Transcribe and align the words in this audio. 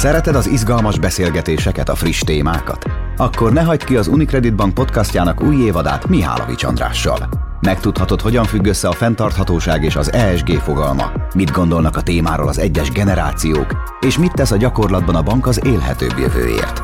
Szereted 0.00 0.34
az 0.34 0.46
izgalmas 0.46 0.98
beszélgetéseket, 0.98 1.88
a 1.88 1.94
friss 1.94 2.20
témákat? 2.20 2.84
Akkor 3.16 3.52
ne 3.52 3.62
hagyd 3.62 3.84
ki 3.84 3.96
az 3.96 4.08
Unicredit 4.08 4.54
Bank 4.54 4.74
podcastjának 4.74 5.42
új 5.42 5.56
évadát 5.56 6.08
Mihálovics 6.08 6.64
Andrással. 6.64 7.28
Megtudhatod, 7.60 8.20
hogyan 8.20 8.44
függ 8.44 8.66
össze 8.66 8.88
a 8.88 8.92
fenntarthatóság 8.92 9.84
és 9.84 9.96
az 9.96 10.12
ESG 10.12 10.50
fogalma, 10.50 11.12
mit 11.34 11.50
gondolnak 11.50 11.96
a 11.96 12.02
témáról 12.02 12.48
az 12.48 12.58
egyes 12.58 12.90
generációk, 12.90 13.96
és 14.00 14.18
mit 14.18 14.32
tesz 14.32 14.50
a 14.50 14.56
gyakorlatban 14.56 15.14
a 15.14 15.22
bank 15.22 15.46
az 15.46 15.60
élhetőbb 15.64 16.18
jövőért. 16.18 16.82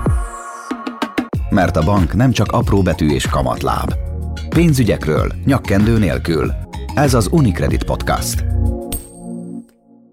Mert 1.51 1.77
a 1.77 1.85
bank 1.85 2.15
nem 2.15 2.31
csak 2.31 2.53
apró 2.53 2.83
betű 2.83 3.09
és 3.09 3.27
kamatláb. 3.27 3.95
Pénzügyekről, 4.49 5.33
nyakkendő 5.45 5.99
nélkül. 5.99 6.53
Ez 6.95 7.15
az 7.15 7.29
Unicredit 7.31 7.85
Podcast. 7.85 8.56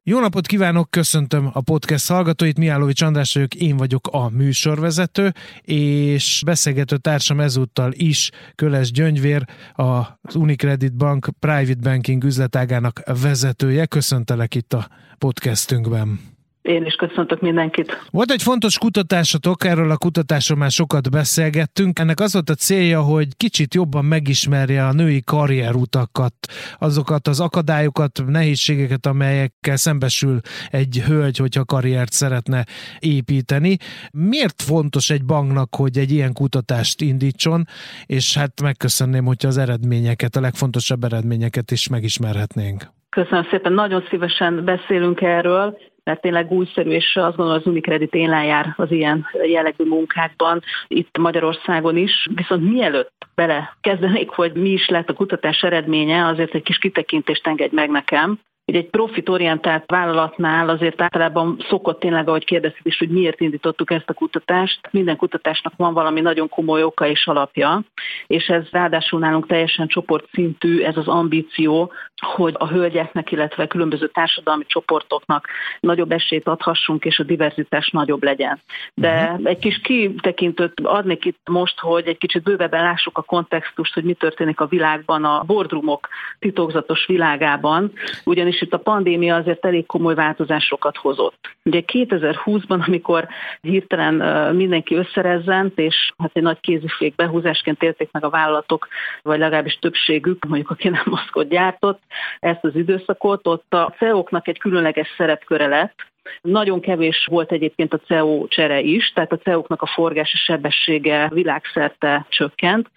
Jó 0.06 0.20
napot 0.20 0.48
kívánok, 0.48 0.92
köszöntöm 0.92 1.50
a 1.54 1.62
podcast 1.62 2.08
hallgatóit, 2.08 2.58
Miálovics 2.58 3.02
András 3.02 3.34
vagyok, 3.34 3.56
én 3.56 3.78
vagyok 3.78 4.08
a 4.12 4.30
műsorvezető, 4.30 5.34
és 5.62 6.42
beszélgető 6.46 6.98
társam 6.98 7.40
ezúttal 7.40 7.92
is 7.94 8.30
Köles 8.56 8.92
Gyöngyvér, 8.92 9.46
az 9.74 10.36
Unicredit 10.36 10.94
Bank 10.96 11.30
Private 11.40 11.90
Banking 11.90 12.24
üzletágának 12.24 13.02
vezetője. 13.22 13.86
Köszöntelek 13.86 14.56
itt 14.56 14.74
a 14.74 14.88
podcastünkben. 15.18 16.33
Én 16.64 16.86
is 16.86 16.94
köszöntök 16.94 17.42
mindenkit. 17.42 18.08
Volt 18.12 18.32
egy 18.32 18.42
fontos 18.42 18.78
kutatásatok, 18.78 19.66
erről 19.66 19.92
a 19.92 19.98
kutatásról 19.98 20.58
már 20.58 20.72
sokat 20.72 21.12
beszélgettünk. 21.12 22.00
Ennek 22.00 22.20
az 22.20 22.34
volt 22.34 22.50
a 22.50 22.54
célja, 22.54 23.02
hogy 23.02 23.28
kicsit 23.38 23.74
jobban 23.74 24.06
megismerje 24.06 24.86
a 24.86 24.94
női 24.94 25.22
karrierutakat, 25.26 26.34
azokat 26.80 27.28
az 27.28 27.40
akadályokat, 27.40 28.24
nehézségeket, 28.28 29.06
amelyekkel 29.06 29.76
szembesül 29.76 30.40
egy 30.70 31.02
hölgy, 31.08 31.38
hogyha 31.38 31.66
karriert 31.66 32.12
szeretne 32.12 32.66
építeni. 33.00 33.78
Miért 34.12 34.62
fontos 34.62 35.10
egy 35.10 35.26
banknak, 35.26 35.76
hogy 35.76 35.98
egy 35.98 36.12
ilyen 36.12 36.34
kutatást 36.34 37.02
indítson, 37.02 37.66
és 38.06 38.38
hát 38.38 38.62
megköszönném, 38.62 39.26
hogyha 39.26 39.48
az 39.48 39.58
eredményeket, 39.58 40.36
a 40.36 40.42
legfontosabb 40.42 41.04
eredményeket 41.04 41.72
is 41.72 41.88
megismerhetnénk. 41.88 42.92
Köszönöm 43.10 43.48
szépen, 43.50 43.74
nagyon 43.74 44.04
szívesen 44.10 44.66
beszélünk 44.66 45.22
erről 45.22 45.78
mert 46.04 46.22
tényleg 46.22 46.52
újszerű, 46.52 46.90
és 46.90 47.16
azt 47.16 47.36
gondolom 47.36 47.62
az 47.62 47.68
Unicredit 47.68 48.14
élen 48.14 48.44
jár 48.44 48.74
az 48.78 48.92
ilyen 48.92 49.28
jellegű 49.44 49.84
munkákban, 49.84 50.62
itt 50.88 51.18
Magyarországon 51.18 51.98
is. 51.98 52.28
Viszont 52.36 52.72
mielőtt 52.72 53.12
bele 53.36 53.78
kezdenék, 53.82 54.30
hogy 54.30 54.54
mi 54.54 54.70
is 54.70 54.88
lett 54.88 55.10
a 55.10 55.14
kutatás 55.14 55.62
eredménye, 55.62 56.26
azért 56.26 56.56
egy 56.56 56.64
kis 56.64 56.78
kitekintést 56.78 57.48
engedj 57.48 57.76
meg 57.76 57.90
nekem. 57.90 58.40
Ugye 58.66 58.80
egy 58.80 58.90
profitorientált 58.90 59.84
vállalatnál 59.86 60.70
azért 60.70 61.02
általában 61.02 61.58
szokott 61.70 62.00
tényleg, 62.00 62.28
ahogy 62.28 62.46
kérdezted 62.46 62.86
is, 62.86 62.98
hogy 62.98 63.10
miért 63.10 63.40
indítottuk 63.40 63.92
ezt 63.92 64.10
a 64.10 64.14
kutatást. 64.14 64.80
Minden 64.92 65.18
kutatásnak 65.18 65.74
van 65.78 65.94
valami 65.94 66.22
nagyon 66.22 66.50
komoly 66.50 66.84
oka 66.84 67.08
és 67.08 67.28
alapja, 67.28 67.84
és 68.28 68.48
ez 68.48 68.70
ráadásul 68.72 69.20
nálunk 69.20 69.48
teljesen 69.48 69.88
csoportszintű, 69.88 70.82
ez 70.82 70.98
az 70.98 71.08
ambíció, 71.08 71.92
hogy 72.24 72.56
a 72.58 72.68
hölgyeknek, 72.68 73.32
illetve 73.32 73.68
különböző 73.68 74.08
társadalmi 74.08 74.66
csoportoknak 74.68 75.48
nagyobb 75.80 76.12
esélyt 76.12 76.48
adhassunk, 76.48 77.06
és 77.06 77.20
a 77.20 77.24
diverzitás 77.24 77.90
nagyobb 77.90 78.24
legyen. 78.24 78.62
De 78.94 79.24
uh-huh. 79.24 79.50
egy 79.50 79.60
kis 79.60 79.82
kitekintőt 79.82 80.80
adnék 80.84 81.26
itt 81.26 81.48
most, 81.50 81.80
hogy 81.80 82.08
egy 82.08 82.18
kicsit 82.18 82.44
bővebben 82.44 82.84
lássuk 82.84 83.18
a 83.18 83.22
kontextust, 83.22 83.94
hogy 83.94 84.04
mi 84.04 84.14
történik 84.14 84.60
a 84.60 84.66
világban, 84.66 85.24
a 85.24 85.44
boardroomok 85.46 86.08
titokzatos 86.40 87.06
világában, 87.06 87.92
ugyanis 88.24 88.62
itt 88.62 88.74
a 88.74 88.78
pandémia 88.78 89.36
azért 89.36 89.66
elég 89.66 89.86
komoly 89.86 90.16
változásokat 90.16 90.98
hozott. 90.98 91.50
Ugye 91.64 91.82
2020-ban, 91.88 92.86
amikor 92.88 93.28
hirtelen 93.62 94.16
mindenki 94.56 94.96
összerezzent, 94.96 95.80
és 95.80 96.12
hát 96.18 96.32
egy 96.34 96.44
nagy 96.44 96.60
kézifék 96.60 97.16
behúzásként 97.16 97.84
élték 97.84 98.12
meg 98.12 98.24
a 98.24 98.30
vállalatok, 98.30 98.88
vagy 99.22 99.40
legalábbis 99.40 99.78
többségük, 99.82 100.46
mondjuk 100.46 100.70
aki 100.70 100.90
nem 100.90 101.04
maszkot 101.06 101.50
gyártott, 101.50 102.02
ezt 102.40 102.64
az 102.64 102.76
időszakot, 102.76 103.48
ott 103.48 103.74
a 103.74 103.94
CEO-knak 103.98 104.48
egy 104.48 104.60
különleges 104.60 105.08
szerepköre 105.18 105.68
lett, 105.68 105.96
nagyon 106.42 106.80
kevés 106.80 107.26
volt 107.32 107.52
egyébként 107.52 107.94
a 107.94 108.00
CEO 108.00 108.48
csere 108.48 108.80
is, 108.80 109.12
tehát 109.12 109.32
a 109.32 109.38
CEO-knak 109.38 109.82
a 109.82 109.86
forgási 109.86 110.38
sebessége 110.38 111.30
világszerte 111.34 112.26
csökkent. 112.30 112.90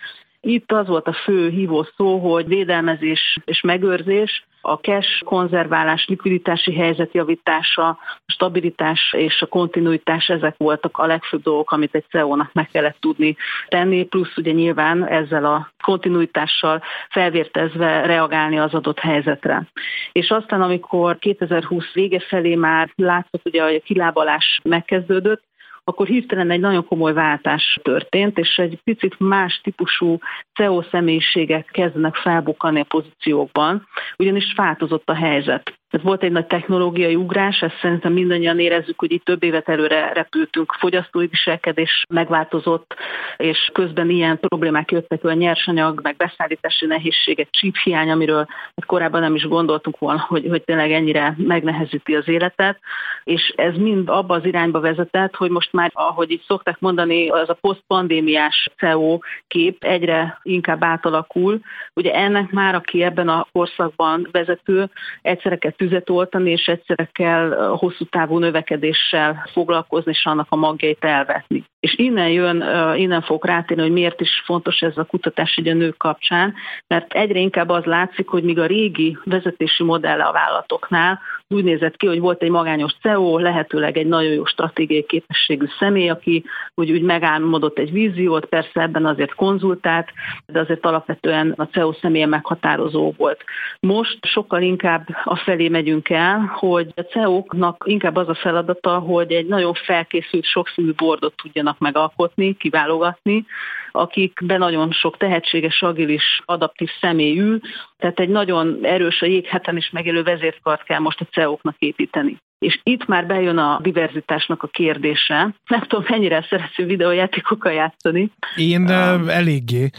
Itt 0.47 0.73
az 0.73 0.87
volt 0.87 1.07
a 1.07 1.13
fő 1.13 1.49
hívó 1.49 1.87
szó, 1.97 2.19
hogy 2.19 2.47
védelmezés 2.47 3.39
és 3.45 3.61
megőrzés, 3.61 4.47
a 4.61 4.75
cash 4.75 5.23
konzerválás, 5.25 6.07
likviditási 6.09 6.75
helyzet 6.75 7.15
javítása, 7.15 7.89
a 7.89 7.99
stabilitás 8.27 9.15
és 9.17 9.43
a 9.43 9.47
kontinuitás, 9.47 10.29
ezek 10.29 10.55
voltak 10.57 10.99
a 10.99 11.07
legfőbb 11.07 11.43
dolgok, 11.43 11.71
amit 11.71 11.95
egy 11.95 12.05
CEO-nak 12.11 12.53
meg 12.53 12.69
kellett 12.69 12.97
tudni 13.01 13.37
tenni, 13.69 14.05
plusz 14.05 14.37
ugye 14.37 14.53
nyilván 14.53 15.07
ezzel 15.07 15.45
a 15.45 15.71
kontinuitással 15.85 16.83
felvértezve 17.11 18.07
reagálni 18.07 18.59
az 18.59 18.75
adott 18.75 18.99
helyzetre. 18.99 19.69
És 20.13 20.31
aztán, 20.31 20.63
amikor 20.63 21.19
2020 21.19 21.93
vége 21.93 22.21
felé 22.21 22.55
már 22.55 22.93
látszott, 22.97 23.47
ugye, 23.47 23.63
hogy 23.63 23.75
a 23.75 23.85
kilábalás 23.85 24.61
megkezdődött, 24.63 25.43
akkor 25.89 26.07
hirtelen 26.07 26.51
egy 26.51 26.61
nagyon 26.61 26.87
komoly 26.87 27.13
váltás 27.13 27.79
történt, 27.83 28.39
és 28.39 28.57
egy 28.57 28.81
picit 28.85 29.19
más 29.19 29.61
típusú 29.63 30.19
CEO 30.55 30.83
személyiségek 30.83 31.69
kezdenek 31.73 32.15
felbukani 32.15 32.81
a 32.81 32.85
pozíciókban, 32.85 33.87
ugyanis 34.17 34.53
változott 34.57 35.09
a 35.09 35.15
helyzet. 35.15 35.76
Ez 35.91 36.03
volt 36.03 36.23
egy 36.23 36.33
nagy 36.33 36.47
technológiai 36.47 37.15
ugrás, 37.15 37.63
ezt 37.63 37.79
szerintem 37.81 38.13
mindannyian 38.13 38.59
érezzük, 38.59 38.99
hogy 38.99 39.13
itt 39.13 39.25
több 39.25 39.43
évet 39.43 39.69
előre 39.69 40.13
repültünk, 40.13 40.73
fogyasztói 40.79 41.27
viselkedés 41.27 42.03
megváltozott, 42.09 42.95
és 43.37 43.71
közben 43.73 44.11
ilyen 44.11 44.39
problémák 44.41 44.91
jöttek, 44.91 45.25
a 45.25 45.33
nyersanyag, 45.33 46.01
meg 46.03 46.17
beszállítási 46.17 46.87
nehézségek, 46.87 47.51
chip 47.51 47.77
hiány, 47.77 48.11
amiről 48.11 48.47
korábban 48.87 49.21
nem 49.21 49.35
is 49.35 49.49
gondoltunk 49.49 49.99
volna, 49.99 50.25
hogy, 50.29 50.47
hogy 50.49 50.63
tényleg 50.65 50.93
ennyire 50.93 51.35
megnehezíti 51.37 52.15
az 52.15 52.29
életet, 52.29 52.79
és 53.25 53.53
ez 53.57 53.75
mind 53.75 54.09
abba 54.09 54.35
az 54.35 54.45
irányba 54.45 54.81
vezetett, 54.81 55.35
hogy 55.37 55.51
most 55.51 55.73
már, 55.73 55.91
ahogy 55.95 56.31
itt 56.31 56.45
szokták 56.47 56.79
mondani, 56.79 57.29
az 57.29 57.49
a 57.49 57.59
posztpandémiás 57.61 58.69
CEO 58.77 59.19
kép 59.49 59.85
egyre 59.85 60.41
inkább 60.43 60.85
átalakul. 60.85 61.61
Ugye 61.95 62.13
ennek 62.13 62.51
már, 62.51 62.75
aki 62.75 63.03
ebben 63.03 63.29
a 63.29 63.47
korszakban 63.53 64.29
vezető, 64.31 64.91
egyszerre 65.23 65.57
kell 65.57 65.75
tüzet 65.77 66.11
oltani, 66.11 66.51
és 66.51 66.67
egyszerre 66.67 67.09
kell 67.13 67.77
hosszú 67.79 68.05
távú 68.05 68.39
növekedéssel 68.39 69.49
foglalkozni, 69.53 70.11
és 70.11 70.27
annak 70.27 70.47
a 70.49 70.57
magjait 70.57 71.05
elvetni. 71.05 71.65
És 71.81 71.95
innen 71.99 72.29
jön, 72.29 72.65
innen 72.97 73.23
fog 73.23 73.45
rátérni, 73.45 73.83
hogy 73.83 73.93
miért 73.93 74.21
is 74.21 74.43
fontos 74.45 74.81
ez 74.81 74.97
a 74.97 75.05
kutatás 75.05 75.57
egy 75.57 75.69
a 75.69 75.75
nők 75.75 75.97
kapcsán, 75.97 76.55
mert 76.87 77.13
egyre 77.13 77.39
inkább 77.39 77.69
az 77.69 77.85
látszik, 77.85 78.29
hogy 78.29 78.43
míg 78.43 78.59
a 78.59 78.67
régi 78.67 79.19
vezetési 79.25 79.83
modell 79.83 80.21
a 80.21 80.33
vállalatoknál 80.33 81.21
úgy 81.49 81.65
nézett 81.65 81.97
ki, 81.97 82.07
hogy 82.07 82.21
volt 82.21 82.43
egy 82.43 82.51
magányos 82.51 82.93
CEO, 83.01 83.39
lehetőleg 83.39 83.97
egy 83.97 84.07
nagyon 84.07 84.33
jó 84.33 84.45
stratégiai 84.45 85.05
képességű 85.05 85.67
személy, 85.79 86.09
aki 86.09 86.45
úgy, 86.75 86.91
úgy 86.91 87.03
megálmodott 87.03 87.79
egy 87.79 87.93
víziót, 87.93 88.47
persze 88.47 88.81
ebben 88.81 89.07
azért 89.07 89.35
konzultált, 89.35 90.09
de 90.47 90.61
azért 90.61 90.87
alapvetően 90.87 91.55
a 91.57 91.65
CEO 91.65 91.93
személye 91.93 92.27
meghatározó 92.27 93.13
volt. 93.17 93.45
Most 93.81 94.19
sokkal 94.27 94.63
inkább 94.63 95.07
a 95.25 95.37
felé 95.37 95.66
megyünk 95.69 96.09
el, 96.09 96.39
hogy 96.39 96.93
a 96.95 97.01
CEO-knak 97.01 97.85
inkább 97.87 98.17
az 98.17 98.29
a 98.29 98.35
feladata, 98.35 98.99
hogy 98.99 99.33
egy 99.33 99.47
nagyon 99.47 99.75
felkészült, 99.75 100.45
sokszínű 100.45 100.93
bordot 100.93 101.35
tudjanak 101.43 101.79
megalkotni, 101.79 102.57
kiválogatni, 102.57 103.47
akikben 103.93 104.59
nagyon 104.59 104.93
sok 104.93 105.17
tehetséges, 105.17 105.83
agilis, 105.83 106.43
adaptív 106.45 106.89
személy 107.01 107.59
tehát 107.99 108.21
egy 108.21 108.29
nagyon 108.29 108.79
erős 108.83 109.23
a 109.23 109.27
jégheten 109.27 109.77
is 109.77 109.91
megélő 109.91 110.23
vezérkart 110.23 110.83
kell 110.83 110.99
most 110.99 111.21
a 111.21 111.25
CEO-knak 111.25 111.77
építeni. 111.79 112.37
És 112.67 112.81
itt 112.83 113.07
már 113.07 113.27
bejön 113.27 113.59
a 113.59 113.79
diverzitásnak 113.83 114.63
a 114.63 114.67
kérdése. 114.67 115.55
Nem 115.67 115.81
tudom, 115.81 116.05
mennyire 116.09 116.47
szeretsz 116.49 116.77
videójátékokkal 116.77 117.73
játszani. 117.73 118.31
Én 118.57 118.81
um, 118.81 119.29
eléggé, 119.29 119.91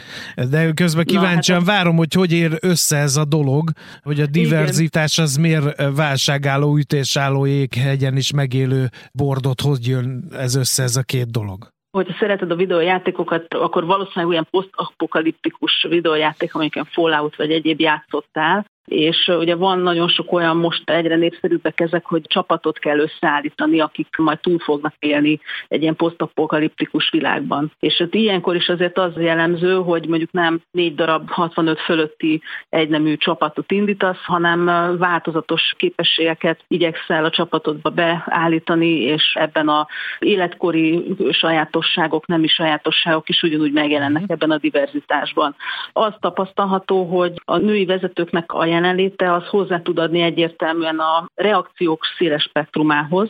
de 0.50 0.72
közben 0.74 1.06
kíváncsian 1.06 1.58
hát 1.58 1.68
várom, 1.68 1.96
hogy 1.96 2.14
hogy 2.14 2.34
ér 2.34 2.52
össze 2.62 2.98
ez 2.98 3.16
a 3.16 3.26
dolog, 3.26 3.70
hogy 4.04 4.20
a 4.20 4.26
diverzitás 4.26 5.18
az 5.18 5.36
miért 5.36 5.96
válságálló, 5.96 6.78
ütésálló 6.78 7.46
jéghegyen 7.46 8.18
is 8.18 8.32
megélő 8.34 8.90
bordot, 9.14 9.62
hogy 9.62 9.88
jön 9.88 10.24
ez 10.32 10.56
össze 10.56 10.84
ez 10.84 10.96
a 10.96 11.04
két 11.04 11.32
dolog 11.32 11.76
hogyha 11.92 12.18
szereted 12.20 12.52
a 12.52 12.56
videójátékokat, 12.56 13.54
akkor 13.54 13.86
valószínűleg 13.86 14.30
olyan 14.30 14.48
posztapokaliptikus 14.52 15.86
videójáték, 15.90 16.56
amiken 16.56 16.86
Fallout 16.92 17.36
vagy 17.36 17.52
egyéb 17.52 17.80
játszottál, 17.80 18.66
és 18.88 19.32
ugye 19.40 19.56
van 19.56 19.80
nagyon 19.80 20.08
sok 20.08 20.32
olyan 20.32 20.58
most 20.58 20.90
egyre 20.90 21.16
népszerűbbek 21.16 21.80
ezek, 21.80 22.06
hogy 22.06 22.22
csapatot 22.22 22.80
kell 22.80 23.00
összeállítani, 23.00 23.80
akik 23.80 24.08
majd 24.18 24.40
túl 24.40 24.60
fognak 24.60 24.94
élni 25.00 25.40
egy 25.68 25.82
ilyen 25.82 25.96
posztapokaliptikus 25.96 27.10
világban. 27.10 27.72
És 27.80 28.00
ott 28.00 28.14
ilyenkor 28.14 28.56
is 28.56 28.68
azért 28.68 28.98
az 28.98 29.12
jellemző, 29.16 29.74
hogy 29.74 30.08
mondjuk 30.08 30.32
nem 30.32 30.62
négy 30.72 30.96
darab 30.96 31.30
65 31.30 31.80
fölötti 31.80 32.42
egynemű 32.70 33.16
csapatot 33.16 33.72
indítasz, 33.72 34.24
hanem 34.24 34.66
változatos 34.98 35.74
képességeket 35.78 36.64
igyekszel 36.68 37.26
a 37.26 37.30
csapatodba 37.30 37.90
beállítani, 37.90 39.02
és 39.02 39.34
ebben 39.34 39.68
a 39.68 39.88
életkori 40.20 41.16
sajátosságok, 41.32 42.28
nemi 42.28 42.48
sajátosságok 42.48 43.30
is 43.30 43.42
ugyanúgy 43.42 43.72
megjelennek 43.72 44.22
mhm. 44.22 44.32
ebben 44.32 44.52
a 44.52 44.58
diverzitásban. 44.58 45.56
Az 45.94 46.14
tapasztalható, 46.20 47.04
hogy 47.04 47.42
a 47.46 47.58
női 47.58 47.86
vezetőknek 47.86 48.52
a 48.52 48.66
jelenléte 48.78 49.34
az 49.34 49.48
hozzá 49.48 49.82
tud 49.82 49.98
adni 49.98 50.22
egyértelműen 50.22 51.00
a 51.00 51.30
reakciók 51.36 52.06
széles 52.18 52.44
spektrumához. 52.44 53.30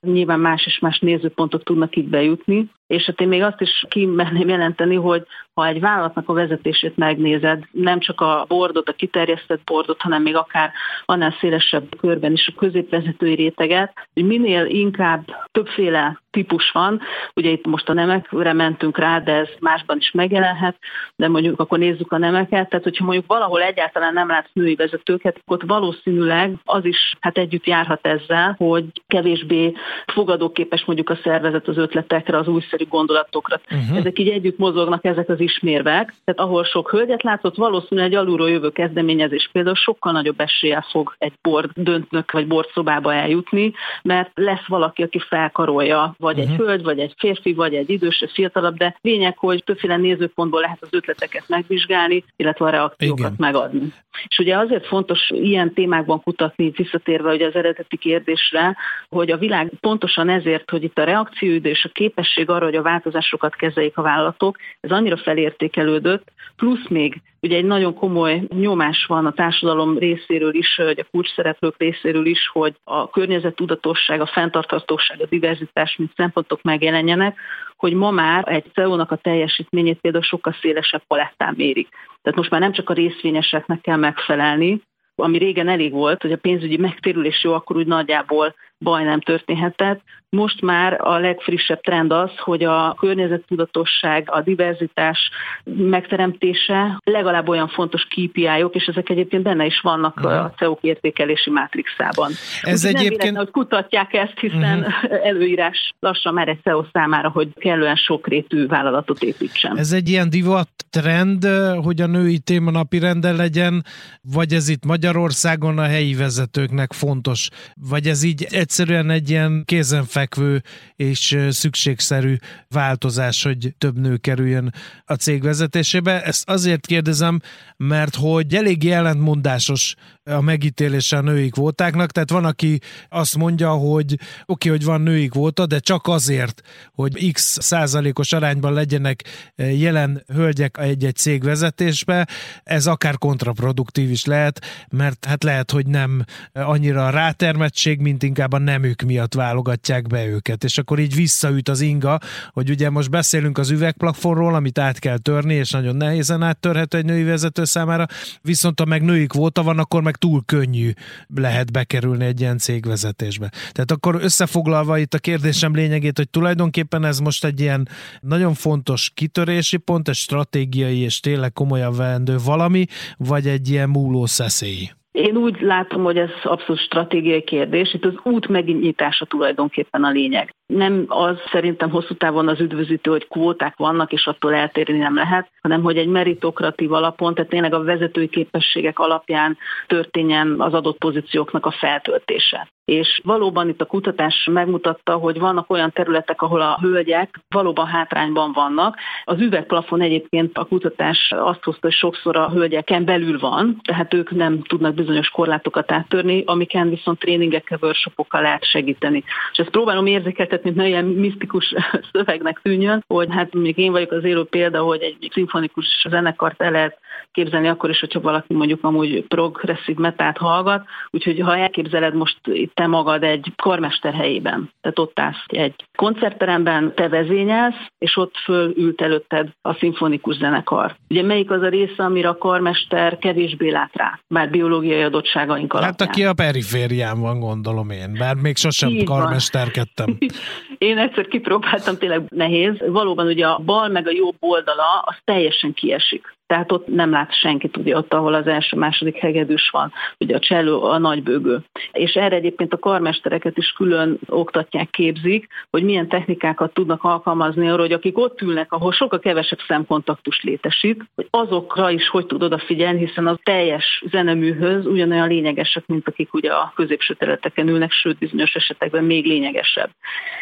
Nyilván 0.00 0.40
más 0.40 0.66
és 0.66 0.78
más 0.78 0.98
nézőpontok 0.98 1.62
tudnak 1.62 1.96
itt 1.96 2.08
bejutni, 2.08 2.70
és 2.86 3.04
hát 3.04 3.20
én 3.20 3.28
még 3.28 3.42
azt 3.42 3.60
is 3.60 3.84
kimerném 3.88 4.48
jelenteni, 4.48 4.94
hogy 4.94 5.26
ha 5.54 5.66
egy 5.66 5.80
vállalatnak 5.80 6.28
a 6.28 6.32
vezetését 6.32 6.96
megnézed, 6.96 7.64
nem 7.70 7.98
csak 7.98 8.20
a 8.20 8.44
bordot, 8.48 8.88
a 8.88 8.92
kiterjesztett 8.92 9.64
bordot, 9.64 10.00
hanem 10.00 10.22
még 10.22 10.36
akár 10.36 10.72
annál 11.04 11.36
szélesebb 11.40 11.96
körben 12.00 12.32
is 12.32 12.48
a 12.48 12.58
középvezetői 12.58 13.34
réteget, 13.34 13.92
hogy 14.14 14.26
minél 14.26 14.64
inkább 14.66 15.24
többféle 15.52 16.20
típus 16.30 16.70
van, 16.70 17.00
ugye 17.34 17.50
itt 17.50 17.66
most 17.66 17.88
a 17.88 17.92
nemekre 17.92 18.52
mentünk 18.52 18.98
rá, 18.98 19.18
de 19.18 19.32
ez 19.32 19.48
másban 19.60 19.96
is 19.96 20.10
megjelenhet, 20.10 20.76
de 21.16 21.28
mondjuk 21.28 21.60
akkor 21.60 21.78
nézzük 21.78 22.12
a 22.12 22.18
nemeket, 22.18 22.68
tehát 22.68 22.84
hogyha 22.84 23.04
mondjuk 23.04 23.26
valahol 23.26 23.62
egyáltalán 23.62 24.12
nem 24.12 24.28
látsz 24.28 24.50
női 24.52 24.74
vezetőket, 24.74 25.40
ott 25.46 25.62
valószínűleg 25.62 26.54
az 26.64 26.84
is 26.84 27.14
hát 27.20 27.38
együtt 27.38 27.66
járhat 27.66 28.06
ezzel, 28.06 28.54
hogy 28.58 28.84
kevésbé 29.06 29.72
fogadóképes 30.06 30.84
mondjuk 30.84 31.10
a 31.10 31.18
szervezet 31.22 31.68
az 31.68 31.76
ötletekre, 31.76 32.38
az 32.38 32.48
újszerű 32.76 32.90
gondolatokra. 32.90 33.60
Uh-huh. 33.70 33.96
Ezek 33.96 34.18
így 34.18 34.28
együtt 34.28 34.58
mozognak 34.58 35.04
ezek 35.04 35.28
az 35.28 35.40
ismérvek, 35.40 36.14
tehát 36.24 36.40
ahol 36.40 36.64
sok 36.64 36.90
hölgyet 36.90 37.22
látott, 37.22 37.56
valószínűleg 37.56 38.10
egy 38.10 38.16
alulról 38.16 38.50
jövő 38.50 38.70
kezdeményezés 38.70 39.48
például 39.52 39.74
sokkal 39.74 40.12
nagyobb 40.12 40.40
eséllyel 40.40 40.86
fog 40.90 41.14
egy 41.18 41.32
bord 41.42 41.70
döntnök 41.74 42.32
vagy 42.32 42.46
bordszobába 42.46 43.14
eljutni, 43.14 43.72
mert 44.02 44.30
lesz 44.34 44.66
valaki, 44.66 45.02
aki 45.02 45.18
felkarolja, 45.18 46.14
vagy 46.18 46.38
uh-huh. 46.38 46.52
egy 46.52 46.58
hölgy, 46.58 46.82
vagy 46.82 46.98
egy 46.98 47.14
férfi, 47.18 47.52
vagy 47.52 47.74
egy 47.74 47.90
idős, 47.90 48.20
egy 48.20 48.30
fiatalabb, 48.32 48.76
de 48.76 48.96
lényeg, 49.00 49.38
hogy 49.38 49.64
többféle 49.64 49.96
nézőpontból 49.96 50.60
lehet 50.60 50.78
az 50.80 50.88
ötleteket 50.90 51.44
megvizsgálni, 51.46 52.24
illetve 52.36 52.64
a 52.64 52.70
reakciókat 52.70 53.18
Igen. 53.18 53.34
megadni. 53.38 53.92
És 54.28 54.38
ugye 54.38 54.56
azért 54.56 54.86
fontos 54.86 55.30
ilyen 55.30 55.72
témákban 55.72 56.22
kutatni, 56.22 56.70
visszatérve 56.76 57.32
ugye 57.32 57.46
az 57.46 57.54
eredeti 57.54 57.96
kérdésre, 57.96 58.76
hogy 59.08 59.30
a 59.30 59.36
világ 59.36 59.72
pontosan 59.80 60.28
ezért, 60.28 60.70
hogy 60.70 60.82
itt 60.82 60.98
a 60.98 61.04
reakcióidő 61.04 61.70
és 61.70 61.84
a 61.84 61.88
képesség 61.92 62.50
arra, 62.50 62.65
hogy 62.66 62.76
a 62.76 62.82
változásokat 62.82 63.54
kezeljék 63.54 63.96
a 63.96 64.02
vállalatok, 64.02 64.56
ez 64.80 64.90
annyira 64.90 65.16
felértékelődött, 65.16 66.32
plusz 66.56 66.88
még 66.88 67.22
ugye 67.40 67.56
egy 67.56 67.64
nagyon 67.64 67.94
komoly 67.94 68.42
nyomás 68.48 69.04
van 69.06 69.26
a 69.26 69.32
társadalom 69.32 69.98
részéről 69.98 70.54
is, 70.54 70.76
vagy 70.76 71.00
a 71.00 71.06
kulcsszereplők 71.10 71.74
részéről 71.78 72.26
is, 72.26 72.48
hogy 72.52 72.74
a 72.84 73.10
környezettudatosság, 73.10 74.20
a 74.20 74.26
fenntarthatóság, 74.26 75.20
a 75.20 75.26
diverzitás, 75.26 75.96
mint 75.96 76.12
szempontok 76.16 76.62
megjelenjenek, 76.62 77.38
hogy 77.76 77.92
ma 77.92 78.10
már 78.10 78.48
egy 78.48 78.64
CEO-nak 78.74 79.10
a 79.10 79.16
teljesítményét 79.16 80.00
például 80.00 80.22
sokkal 80.22 80.56
szélesebb 80.60 81.02
palettán 81.06 81.54
mérik. 81.56 81.88
Tehát 82.22 82.38
most 82.38 82.50
már 82.50 82.60
nem 82.60 82.72
csak 82.72 82.90
a 82.90 82.94
részvényeseknek 82.94 83.80
kell 83.80 83.96
megfelelni, 83.96 84.82
ami 85.14 85.38
régen 85.38 85.68
elég 85.68 85.92
volt, 85.92 86.22
hogy 86.22 86.32
a 86.32 86.36
pénzügyi 86.36 86.76
megtérülés 86.76 87.44
jó, 87.44 87.52
akkor 87.52 87.76
úgy 87.76 87.86
nagyjából 87.86 88.54
baj 88.78 89.04
nem 89.04 89.20
történhetett. 89.20 90.00
Most 90.28 90.60
már 90.60 91.00
a 91.00 91.18
legfrissebb 91.18 91.80
trend 91.80 92.12
az, 92.12 92.30
hogy 92.36 92.64
a 92.64 92.94
környezettudatosság, 92.98 94.28
a 94.30 94.40
diverzitás 94.40 95.30
megteremtése 95.64 97.00
legalább 97.04 97.48
olyan 97.48 97.68
fontos 97.68 98.02
KPI-ok, 98.02 98.74
és 98.74 98.84
ezek 98.84 99.08
egyébként 99.08 99.42
benne 99.42 99.64
is 99.64 99.80
vannak 99.80 100.16
uh-huh. 100.16 100.32
a 100.32 100.52
CEO 100.56 100.78
értékelési 100.80 101.50
mátrixában. 101.50 102.30
Ez 102.62 102.84
Úgy 102.84 102.94
egyébként... 102.94 103.22
Nem 103.22 103.34
hogy 103.34 103.50
kutatják 103.50 104.12
ezt, 104.12 104.38
hiszen 104.40 104.78
uh-huh. 104.78 105.26
előírás 105.28 105.94
lassan 106.00 106.34
már 106.34 106.48
egy 106.48 106.60
CEO 106.62 106.84
számára, 106.92 107.30
hogy 107.30 107.48
kellően 107.54 107.96
sokrétű 107.96 108.66
vállalatot 108.66 109.22
építsen. 109.22 109.78
Ez 109.78 109.92
egy 109.92 110.08
ilyen 110.08 110.30
divat 110.30 110.68
trend, 110.90 111.46
hogy 111.82 112.00
a 112.00 112.06
női 112.06 112.38
téma 112.38 112.70
napi 112.70 112.98
renden 112.98 113.36
legyen, 113.36 113.84
vagy 114.22 114.52
ez 114.52 114.68
itt 114.68 114.84
Magyarországon 114.84 115.78
a 115.78 115.84
helyi 115.84 116.14
vezetőknek 116.14 116.92
fontos, 116.92 117.48
vagy 117.74 118.06
ez 118.06 118.22
így 118.22 118.46
egyszerűen 118.66 119.10
egy 119.10 119.30
ilyen 119.30 119.62
kézenfekvő 119.64 120.62
és 120.96 121.38
szükségszerű 121.50 122.36
változás, 122.68 123.42
hogy 123.42 123.74
több 123.78 123.98
nő 123.98 124.16
kerüljön 124.16 124.72
a 125.04 125.14
cég 125.14 125.42
vezetésébe. 125.42 126.22
Ezt 126.22 126.48
azért 126.48 126.86
kérdezem, 126.86 127.40
mert 127.76 128.14
hogy 128.14 128.54
elég 128.54 128.90
ellentmondásos 128.90 129.94
a 130.24 130.40
megítélése 130.40 131.16
a 131.16 131.20
női 131.20 131.48
kvótáknak, 131.48 132.10
tehát 132.10 132.30
van, 132.30 132.44
aki 132.44 132.80
azt 133.08 133.36
mondja, 133.36 133.70
hogy 133.70 134.12
oké, 134.12 134.22
okay, 134.46 134.70
hogy 134.70 134.84
van 134.84 135.00
női 135.00 135.28
kvóta, 135.28 135.66
de 135.66 135.78
csak 135.78 136.06
azért, 136.06 136.62
hogy 136.92 137.32
x 137.32 137.58
százalékos 137.60 138.32
arányban 138.32 138.72
legyenek 138.72 139.22
jelen 139.56 140.24
hölgyek 140.32 140.78
egy-egy 140.78 141.16
cég 141.16 141.42
vezetésbe, 141.42 142.28
ez 142.64 142.86
akár 142.86 143.18
kontraproduktív 143.18 144.10
is 144.10 144.24
lehet, 144.24 144.64
mert 144.88 145.24
hát 145.24 145.42
lehet, 145.42 145.70
hogy 145.70 145.86
nem 145.86 146.24
annyira 146.52 147.06
a 147.06 147.10
rátermettség, 147.10 148.00
mint 148.00 148.22
inkább 148.22 148.54
a 148.56 148.58
nemük 148.58 149.02
miatt 149.02 149.34
válogatják 149.34 150.06
be 150.06 150.26
őket, 150.26 150.64
és 150.64 150.78
akkor 150.78 150.98
így 150.98 151.14
visszaüt 151.14 151.68
az 151.68 151.80
inga, 151.80 152.18
hogy 152.50 152.70
ugye 152.70 152.90
most 152.90 153.10
beszélünk 153.10 153.58
az 153.58 153.70
üvegplafonról, 153.70 154.54
amit 154.54 154.78
át 154.78 154.98
kell 154.98 155.18
törni, 155.18 155.54
és 155.54 155.70
nagyon 155.70 155.96
nehézen 155.96 156.42
áttörhető 156.42 156.98
egy 156.98 157.04
női 157.04 157.22
vezető 157.22 157.64
számára, 157.64 158.06
viszont 158.42 158.78
ha 158.78 158.84
meg 158.84 159.02
női 159.02 159.26
kvóta 159.26 159.62
van, 159.62 159.78
akkor 159.78 160.02
meg 160.02 160.16
túl 160.16 160.42
könnyű 160.46 160.92
lehet 161.34 161.72
bekerülni 161.72 162.24
egy 162.24 162.40
ilyen 162.40 162.58
cégvezetésbe. 162.58 163.48
Tehát 163.48 163.90
akkor 163.90 164.18
összefoglalva 164.20 164.98
itt 164.98 165.14
a 165.14 165.18
kérdésem 165.18 165.74
lényegét, 165.74 166.16
hogy 166.16 166.30
tulajdonképpen 166.30 167.04
ez 167.04 167.18
most 167.18 167.44
egy 167.44 167.60
ilyen 167.60 167.88
nagyon 168.20 168.54
fontos 168.54 169.10
kitörési 169.14 169.76
pont, 169.76 170.08
egy 170.08 170.14
stratégiai 170.14 170.98
és 170.98 171.20
tényleg 171.20 171.52
komolyan 171.52 171.96
vendő 171.96 172.36
valami, 172.44 172.84
vagy 173.16 173.48
egy 173.48 173.70
ilyen 173.70 173.88
múló 173.88 174.26
szeszélyi? 174.26 174.90
Én 175.16 175.36
úgy 175.36 175.60
látom, 175.60 176.02
hogy 176.02 176.18
ez 176.18 176.30
abszolút 176.42 176.80
stratégiai 176.80 177.42
kérdés. 177.42 177.94
Itt 177.94 178.04
az 178.04 178.14
út 178.22 178.48
megnyitása 178.48 179.24
tulajdonképpen 179.24 180.04
a 180.04 180.10
lényeg. 180.10 180.54
Nem 180.66 181.04
az 181.08 181.36
szerintem 181.52 181.90
hosszú 181.90 182.14
távon 182.14 182.48
az 182.48 182.60
üdvözítő, 182.60 183.10
hogy 183.10 183.28
kvóták 183.28 183.76
vannak, 183.76 184.12
és 184.12 184.26
attól 184.26 184.54
eltérni 184.54 184.98
nem 184.98 185.14
lehet, 185.14 185.50
hanem 185.60 185.82
hogy 185.82 185.96
egy 185.96 186.08
meritokratív 186.08 186.92
alapon, 186.92 187.34
tehát 187.34 187.50
tényleg 187.50 187.74
a 187.74 187.82
vezetői 187.82 188.28
képességek 188.28 188.98
alapján 188.98 189.58
történjen 189.86 190.60
az 190.60 190.74
adott 190.74 190.98
pozícióknak 190.98 191.66
a 191.66 191.70
feltöltése. 191.70 192.68
És 192.86 193.20
valóban 193.24 193.68
itt 193.68 193.80
a 193.80 193.84
kutatás 193.84 194.48
megmutatta, 194.52 195.14
hogy 195.14 195.38
vannak 195.38 195.70
olyan 195.70 195.92
területek, 195.92 196.42
ahol 196.42 196.60
a 196.60 196.78
hölgyek 196.80 197.40
valóban 197.48 197.86
hátrányban 197.86 198.52
vannak. 198.52 198.96
Az 199.24 199.40
üvegplafon 199.40 200.00
egyébként 200.00 200.58
a 200.58 200.64
kutatás 200.64 201.32
azt 201.36 201.64
hozta, 201.64 201.80
hogy 201.80 201.92
sokszor 201.92 202.36
a 202.36 202.50
hölgyeken 202.50 203.04
belül 203.04 203.38
van, 203.38 203.80
tehát 203.84 204.14
ők 204.14 204.30
nem 204.30 204.62
tudnak 204.62 204.94
bizonyos 204.94 205.28
korlátokat 205.28 205.92
áttörni, 205.92 206.42
amiken 206.46 206.88
viszont 206.88 207.18
tréningekkel, 207.18 207.78
workshopokkal 207.80 208.42
lehet 208.42 208.64
segíteni. 208.64 209.24
És 209.52 209.58
ezt 209.58 209.70
próbálom 209.70 210.06
érzékeltetni, 210.06 210.68
hogy 210.68 210.78
ne 210.78 210.86
ilyen 210.86 211.04
misztikus 211.04 211.74
szövegnek 212.12 212.60
tűnjön, 212.62 213.04
hogy 213.06 213.28
hát 213.30 213.54
még 213.54 213.78
én 213.78 213.92
vagyok 213.92 214.12
az 214.12 214.24
élő 214.24 214.44
példa, 214.44 214.82
hogy 214.82 215.02
egy 215.02 215.30
szimfonikus 215.32 216.06
zenekart 216.08 216.62
el 216.62 216.70
lehet 216.70 216.98
képzelni 217.32 217.68
akkor 217.68 217.90
is, 217.90 218.00
hogyha 218.00 218.20
valaki 218.20 218.54
mondjuk 218.54 218.84
amúgy 218.84 219.26
progresszív 219.26 219.96
metát 219.96 220.36
hallgat, 220.36 220.86
úgyhogy 221.10 221.40
ha 221.40 221.56
elképzeled 221.56 222.14
most 222.14 222.38
itt 222.44 222.75
te 222.76 222.86
magad 222.86 223.22
egy 223.22 223.52
karmester 223.56 224.14
helyében, 224.14 224.70
tehát 224.80 224.98
ott 224.98 225.18
állsz 225.18 225.44
egy 225.46 225.74
koncertteremben, 225.96 226.94
te 226.94 227.08
vezényelsz, 227.08 227.74
és 227.98 228.16
ott 228.16 228.36
fölült 228.44 229.00
előtted 229.00 229.48
a 229.62 229.74
szimfonikus 229.74 230.36
zenekar. 230.36 230.96
Ugye 231.08 231.22
melyik 231.22 231.50
az 231.50 231.62
a 231.62 231.68
része, 231.68 232.02
amire 232.02 232.28
a 232.28 232.38
karmester 232.38 233.18
kevésbé 233.18 233.70
lát 233.70 233.90
rá, 233.92 234.20
bár 234.28 234.50
biológiai 234.50 235.02
adottságaink 235.02 235.72
alapján. 235.72 235.94
Hát 235.98 236.08
aki 236.08 236.24
a 236.24 236.32
periférián 236.32 237.20
van, 237.20 237.40
gondolom 237.40 237.90
én, 237.90 238.16
bár 238.18 238.34
még 238.34 238.56
sosem 238.56 238.88
Így 238.88 239.04
karmesterkedtem. 239.04 240.18
én 240.78 240.98
egyszer 240.98 241.26
kipróbáltam, 241.26 241.96
tényleg 241.96 242.22
nehéz. 242.28 242.74
Valóban 242.86 243.26
ugye 243.26 243.46
a 243.46 243.58
bal 243.58 243.88
meg 243.88 244.06
a 244.06 244.12
jobb 244.12 244.36
oldala 244.40 245.02
az 245.04 245.16
teljesen 245.24 245.72
kiesik 245.72 246.35
Tehát 246.46 246.72
ott 246.72 246.86
nem 246.86 247.10
lát 247.10 247.34
senki, 247.40 247.70
ugye 247.78 247.96
ott, 247.96 248.14
ahol 248.14 248.34
az 248.34 248.46
első, 248.46 248.76
második 248.76 249.16
hegedűs 249.16 249.68
van, 249.70 249.92
ugye 250.18 250.36
a 250.36 250.38
cselló, 250.38 250.82
a 250.82 250.98
nagybőgő. 250.98 251.58
És 251.92 252.12
erre 252.12 252.36
egyébként 252.36 252.72
a 252.72 252.78
karmestereket 252.78 253.56
is 253.56 253.70
külön 253.70 254.18
oktatják, 254.28 254.90
képzik, 254.90 255.46
hogy 255.70 255.82
milyen 255.82 256.08
technikákat 256.08 256.74
tudnak 256.74 257.04
alkalmazni 257.04 257.68
arra, 257.68 257.80
hogy 257.80 257.92
akik 257.92 258.18
ott 258.18 258.40
ülnek, 258.40 258.72
ahol 258.72 258.92
sokkal 258.92 259.18
kevesebb 259.18 259.58
szemkontaktus 259.66 260.42
létesít, 260.42 261.04
hogy 261.14 261.26
azokra 261.30 261.90
is 261.90 262.08
hogy 262.08 262.26
tud 262.26 262.42
odafigyelni, 262.42 263.06
hiszen 263.06 263.26
a 263.26 263.38
teljes 263.42 264.02
zeneműhöz 264.10 264.86
ugyanolyan 264.86 265.28
lényegesek, 265.28 265.86
mint 265.86 266.08
akik 266.08 266.34
ugye 266.34 266.52
a 266.52 266.72
középső 266.74 267.14
területeken 267.14 267.68
ülnek, 267.68 267.92
sőt 267.92 268.18
bizonyos 268.18 268.54
esetekben 268.54 269.04
még 269.04 269.26
lényegesebb. 269.26 269.90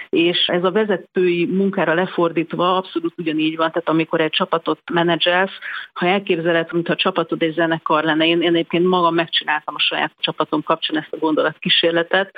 És 0.08 0.46
ez 0.46 0.64
a 0.64 0.70
vezetői 0.70 1.46
munkára 1.46 1.94
lefordítva 1.94 2.76
abszolút 2.76 3.14
ugyanígy 3.16 3.56
van, 3.56 3.68
tehát 3.68 3.88
amikor 3.88 4.20
egy 4.20 4.30
csapatot 4.30 4.80
menedzselsz, 4.92 5.58
ha 5.94 6.06
elképzeled, 6.06 6.72
mintha 6.72 6.92
a 6.92 6.96
csapatod 6.96 7.42
egy 7.42 7.54
zenekar 7.54 8.04
lenne, 8.04 8.26
én, 8.26 8.42
én 8.42 8.54
egyébként 8.54 8.86
magam 8.86 9.14
megcsináltam 9.14 9.74
a 9.74 9.80
saját 9.80 10.12
csapatom 10.18 10.62
kapcsán 10.62 10.96
ezt 10.96 11.12
a 11.12 11.16
gondolatkísérletet, 11.18 12.34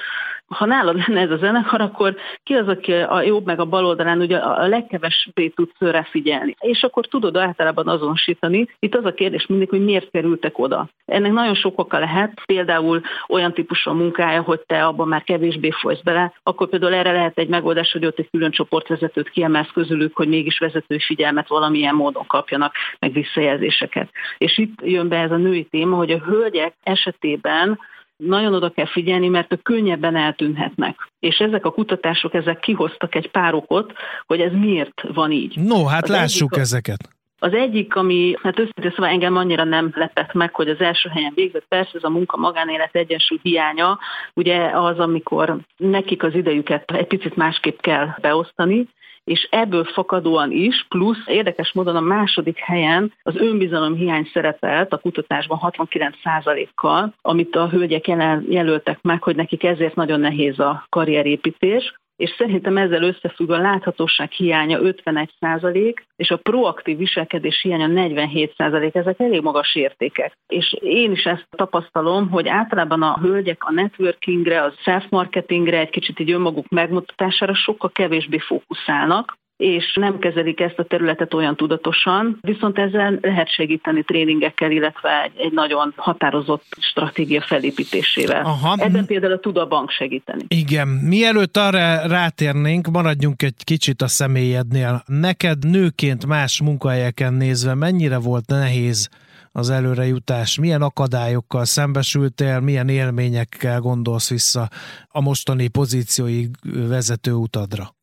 ha 0.48 0.64
nálad 0.64 1.04
lenne 1.06 1.20
ez 1.20 1.30
a 1.30 1.36
zenekar, 1.36 1.80
akkor 1.80 2.16
ki 2.42 2.54
az, 2.54 2.68
aki 2.68 2.92
a 2.92 3.22
jobb 3.22 3.46
meg 3.46 3.60
a 3.60 3.64
bal 3.64 3.86
oldalán 3.86 4.20
ugye 4.20 4.36
a 4.36 4.66
legkevesbé 4.66 5.48
tudsz 5.48 5.76
őre 5.78 6.08
figyelni. 6.10 6.56
És 6.60 6.82
akkor 6.82 7.06
tudod 7.06 7.36
általában 7.36 7.88
azonosítani. 7.88 8.68
Itt 8.78 8.94
az 8.94 9.04
a 9.04 9.14
kérdés 9.14 9.46
mindig, 9.46 9.68
hogy 9.68 9.84
miért 9.84 10.10
kerültek 10.10 10.58
oda. 10.58 10.88
Ennek 11.06 11.32
nagyon 11.32 11.54
sok 11.54 11.78
oka 11.78 11.98
lehet, 11.98 12.40
például 12.46 13.00
olyan 13.28 13.52
típusú 13.52 13.92
munkája, 13.92 14.42
hogy 14.42 14.60
te 14.60 14.84
abban 14.84 15.08
már 15.08 15.22
kevésbé 15.22 15.70
folysz 15.70 16.00
bele, 16.00 16.32
akkor 16.42 16.68
például 16.68 16.94
erre 16.94 17.12
lehet 17.12 17.38
egy 17.38 17.48
megoldás, 17.48 17.92
hogy 17.92 18.06
ott 18.06 18.18
egy 18.18 18.30
külön 18.30 18.50
csoportvezetőt 18.50 19.30
kiemelsz 19.30 19.70
közülük, 19.72 20.16
hogy 20.16 20.28
mégis 20.28 20.58
vezető 20.58 20.98
figyelmet 20.98 21.48
valamilyen 21.48 21.94
módon 21.94 22.26
kapjanak, 22.26 22.74
meg 22.98 23.12
visszajelzéseket. 23.46 24.10
És 24.38 24.58
itt 24.58 24.80
jön 24.82 25.08
be 25.08 25.16
ez 25.16 25.30
a 25.30 25.36
női 25.36 25.64
téma, 25.64 25.96
hogy 25.96 26.10
a 26.10 26.18
hölgyek 26.18 26.74
esetében 26.82 27.78
nagyon 28.16 28.54
oda 28.54 28.70
kell 28.70 28.86
figyelni, 28.86 29.28
mert 29.28 29.52
a 29.52 29.56
könnyebben 29.62 30.16
eltűnhetnek. 30.16 31.10
És 31.20 31.38
ezek 31.38 31.64
a 31.64 31.70
kutatások, 31.70 32.34
ezek 32.34 32.58
kihoztak 32.58 33.14
egy 33.14 33.30
pár 33.30 33.54
okot, 33.54 33.92
hogy 34.26 34.40
ez 34.40 34.52
miért 34.52 35.02
van 35.14 35.30
így. 35.30 35.56
No, 35.56 35.84
hát 35.84 36.02
az 36.02 36.10
lássuk 36.10 36.52
egyik, 36.52 36.64
ezeket. 36.64 37.08
Az 37.38 37.52
egyik, 37.52 37.96
ami 37.96 38.34
hát 38.42 38.58
őszintén 38.58 38.90
szóval 38.90 39.10
engem 39.10 39.36
annyira 39.36 39.64
nem 39.64 39.90
lepett 39.94 40.32
meg, 40.32 40.54
hogy 40.54 40.68
az 40.68 40.80
első 40.80 41.08
helyen 41.08 41.32
végzett, 41.34 41.64
persze 41.68 41.90
ez 41.94 42.04
a 42.04 42.08
munka-magánélet 42.08 42.94
egyensúly 42.94 43.38
hiánya, 43.42 43.98
ugye 44.34 44.70
az, 44.74 44.98
amikor 44.98 45.56
nekik 45.76 46.22
az 46.22 46.34
idejüket 46.34 46.90
egy 46.90 47.06
picit 47.06 47.36
másképp 47.36 47.80
kell 47.80 48.08
beosztani, 48.20 48.88
és 49.26 49.48
ebből 49.50 49.84
fakadóan 49.84 50.50
is, 50.50 50.86
plusz 50.88 51.26
érdekes 51.26 51.72
módon 51.72 51.96
a 51.96 52.00
második 52.00 52.58
helyen 52.58 53.12
az 53.22 53.36
önbizalom 53.36 53.94
hiány 53.94 54.30
szerepelt 54.32 54.92
a 54.92 54.98
kutatásban 54.98 55.58
69%-kal, 55.62 57.14
amit 57.22 57.56
a 57.56 57.68
hölgyek 57.68 58.06
jelöltek 58.48 58.98
meg, 59.02 59.22
hogy 59.22 59.36
nekik 59.36 59.64
ezért 59.64 59.94
nagyon 59.94 60.20
nehéz 60.20 60.58
a 60.58 60.86
karrierépítés 60.88 61.94
és 62.16 62.34
szerintem 62.38 62.76
ezzel 62.76 63.02
összefügg 63.02 63.50
a 63.50 63.58
láthatóság 63.58 64.30
hiánya 64.30 64.78
51% 64.82 65.94
és 66.16 66.30
a 66.30 66.36
proaktív 66.36 66.96
viselkedés 66.96 67.60
hiánya 67.62 67.88
47% 67.88 68.94
ezek 68.94 69.20
elég 69.20 69.42
magas 69.42 69.74
értékek. 69.74 70.32
És 70.46 70.76
én 70.80 71.10
is 71.10 71.24
ezt 71.24 71.46
tapasztalom, 71.50 72.30
hogy 72.30 72.48
általában 72.48 73.02
a 73.02 73.18
hölgyek 73.20 73.64
a 73.64 73.72
networkingre, 73.72 74.62
a 74.62 74.72
self-marketingre, 74.82 75.78
egy 75.78 75.90
kicsit 75.90 76.20
így 76.20 76.30
önmaguk 76.30 76.68
megmutatására 76.68 77.54
sokkal 77.54 77.90
kevésbé 77.90 78.38
fókuszálnak, 78.38 79.36
és 79.56 79.94
nem 79.94 80.18
kezelik 80.18 80.60
ezt 80.60 80.78
a 80.78 80.84
területet 80.84 81.34
olyan 81.34 81.56
tudatosan, 81.56 82.38
viszont 82.40 82.78
ezzel 82.78 83.18
lehet 83.20 83.52
segíteni 83.52 84.02
tréningekkel, 84.02 84.70
illetve 84.70 85.22
egy, 85.22 85.32
egy 85.36 85.52
nagyon 85.52 85.92
határozott 85.96 86.64
stratégia 86.80 87.40
felépítésével. 87.40 88.44
Aha. 88.44 88.74
Ebben 88.78 89.06
például 89.06 89.40
tud 89.40 89.56
a 89.56 89.66
bank 89.66 89.90
segíteni. 89.90 90.44
Igen. 90.48 90.88
Mielőtt 90.88 91.56
arra 91.56 92.06
rátérnénk, 92.06 92.86
maradjunk 92.86 93.42
egy 93.42 93.64
kicsit 93.64 94.02
a 94.02 94.08
személyednél. 94.08 95.02
Neked 95.06 95.64
nőként 95.70 96.26
más 96.26 96.62
munkahelyeken 96.62 97.34
nézve 97.34 97.74
mennyire 97.74 98.18
volt 98.18 98.46
nehéz 98.46 99.08
az 99.52 99.70
előrejutás? 99.70 100.58
Milyen 100.58 100.82
akadályokkal 100.82 101.64
szembesültél, 101.64 102.60
milyen 102.60 102.88
élményekkel 102.88 103.80
gondolsz 103.80 104.30
vissza 104.30 104.68
a 105.08 105.20
mostani 105.20 105.68
pozíciói 105.68 106.44
vezető 106.88 107.32
utadra? 107.32 107.95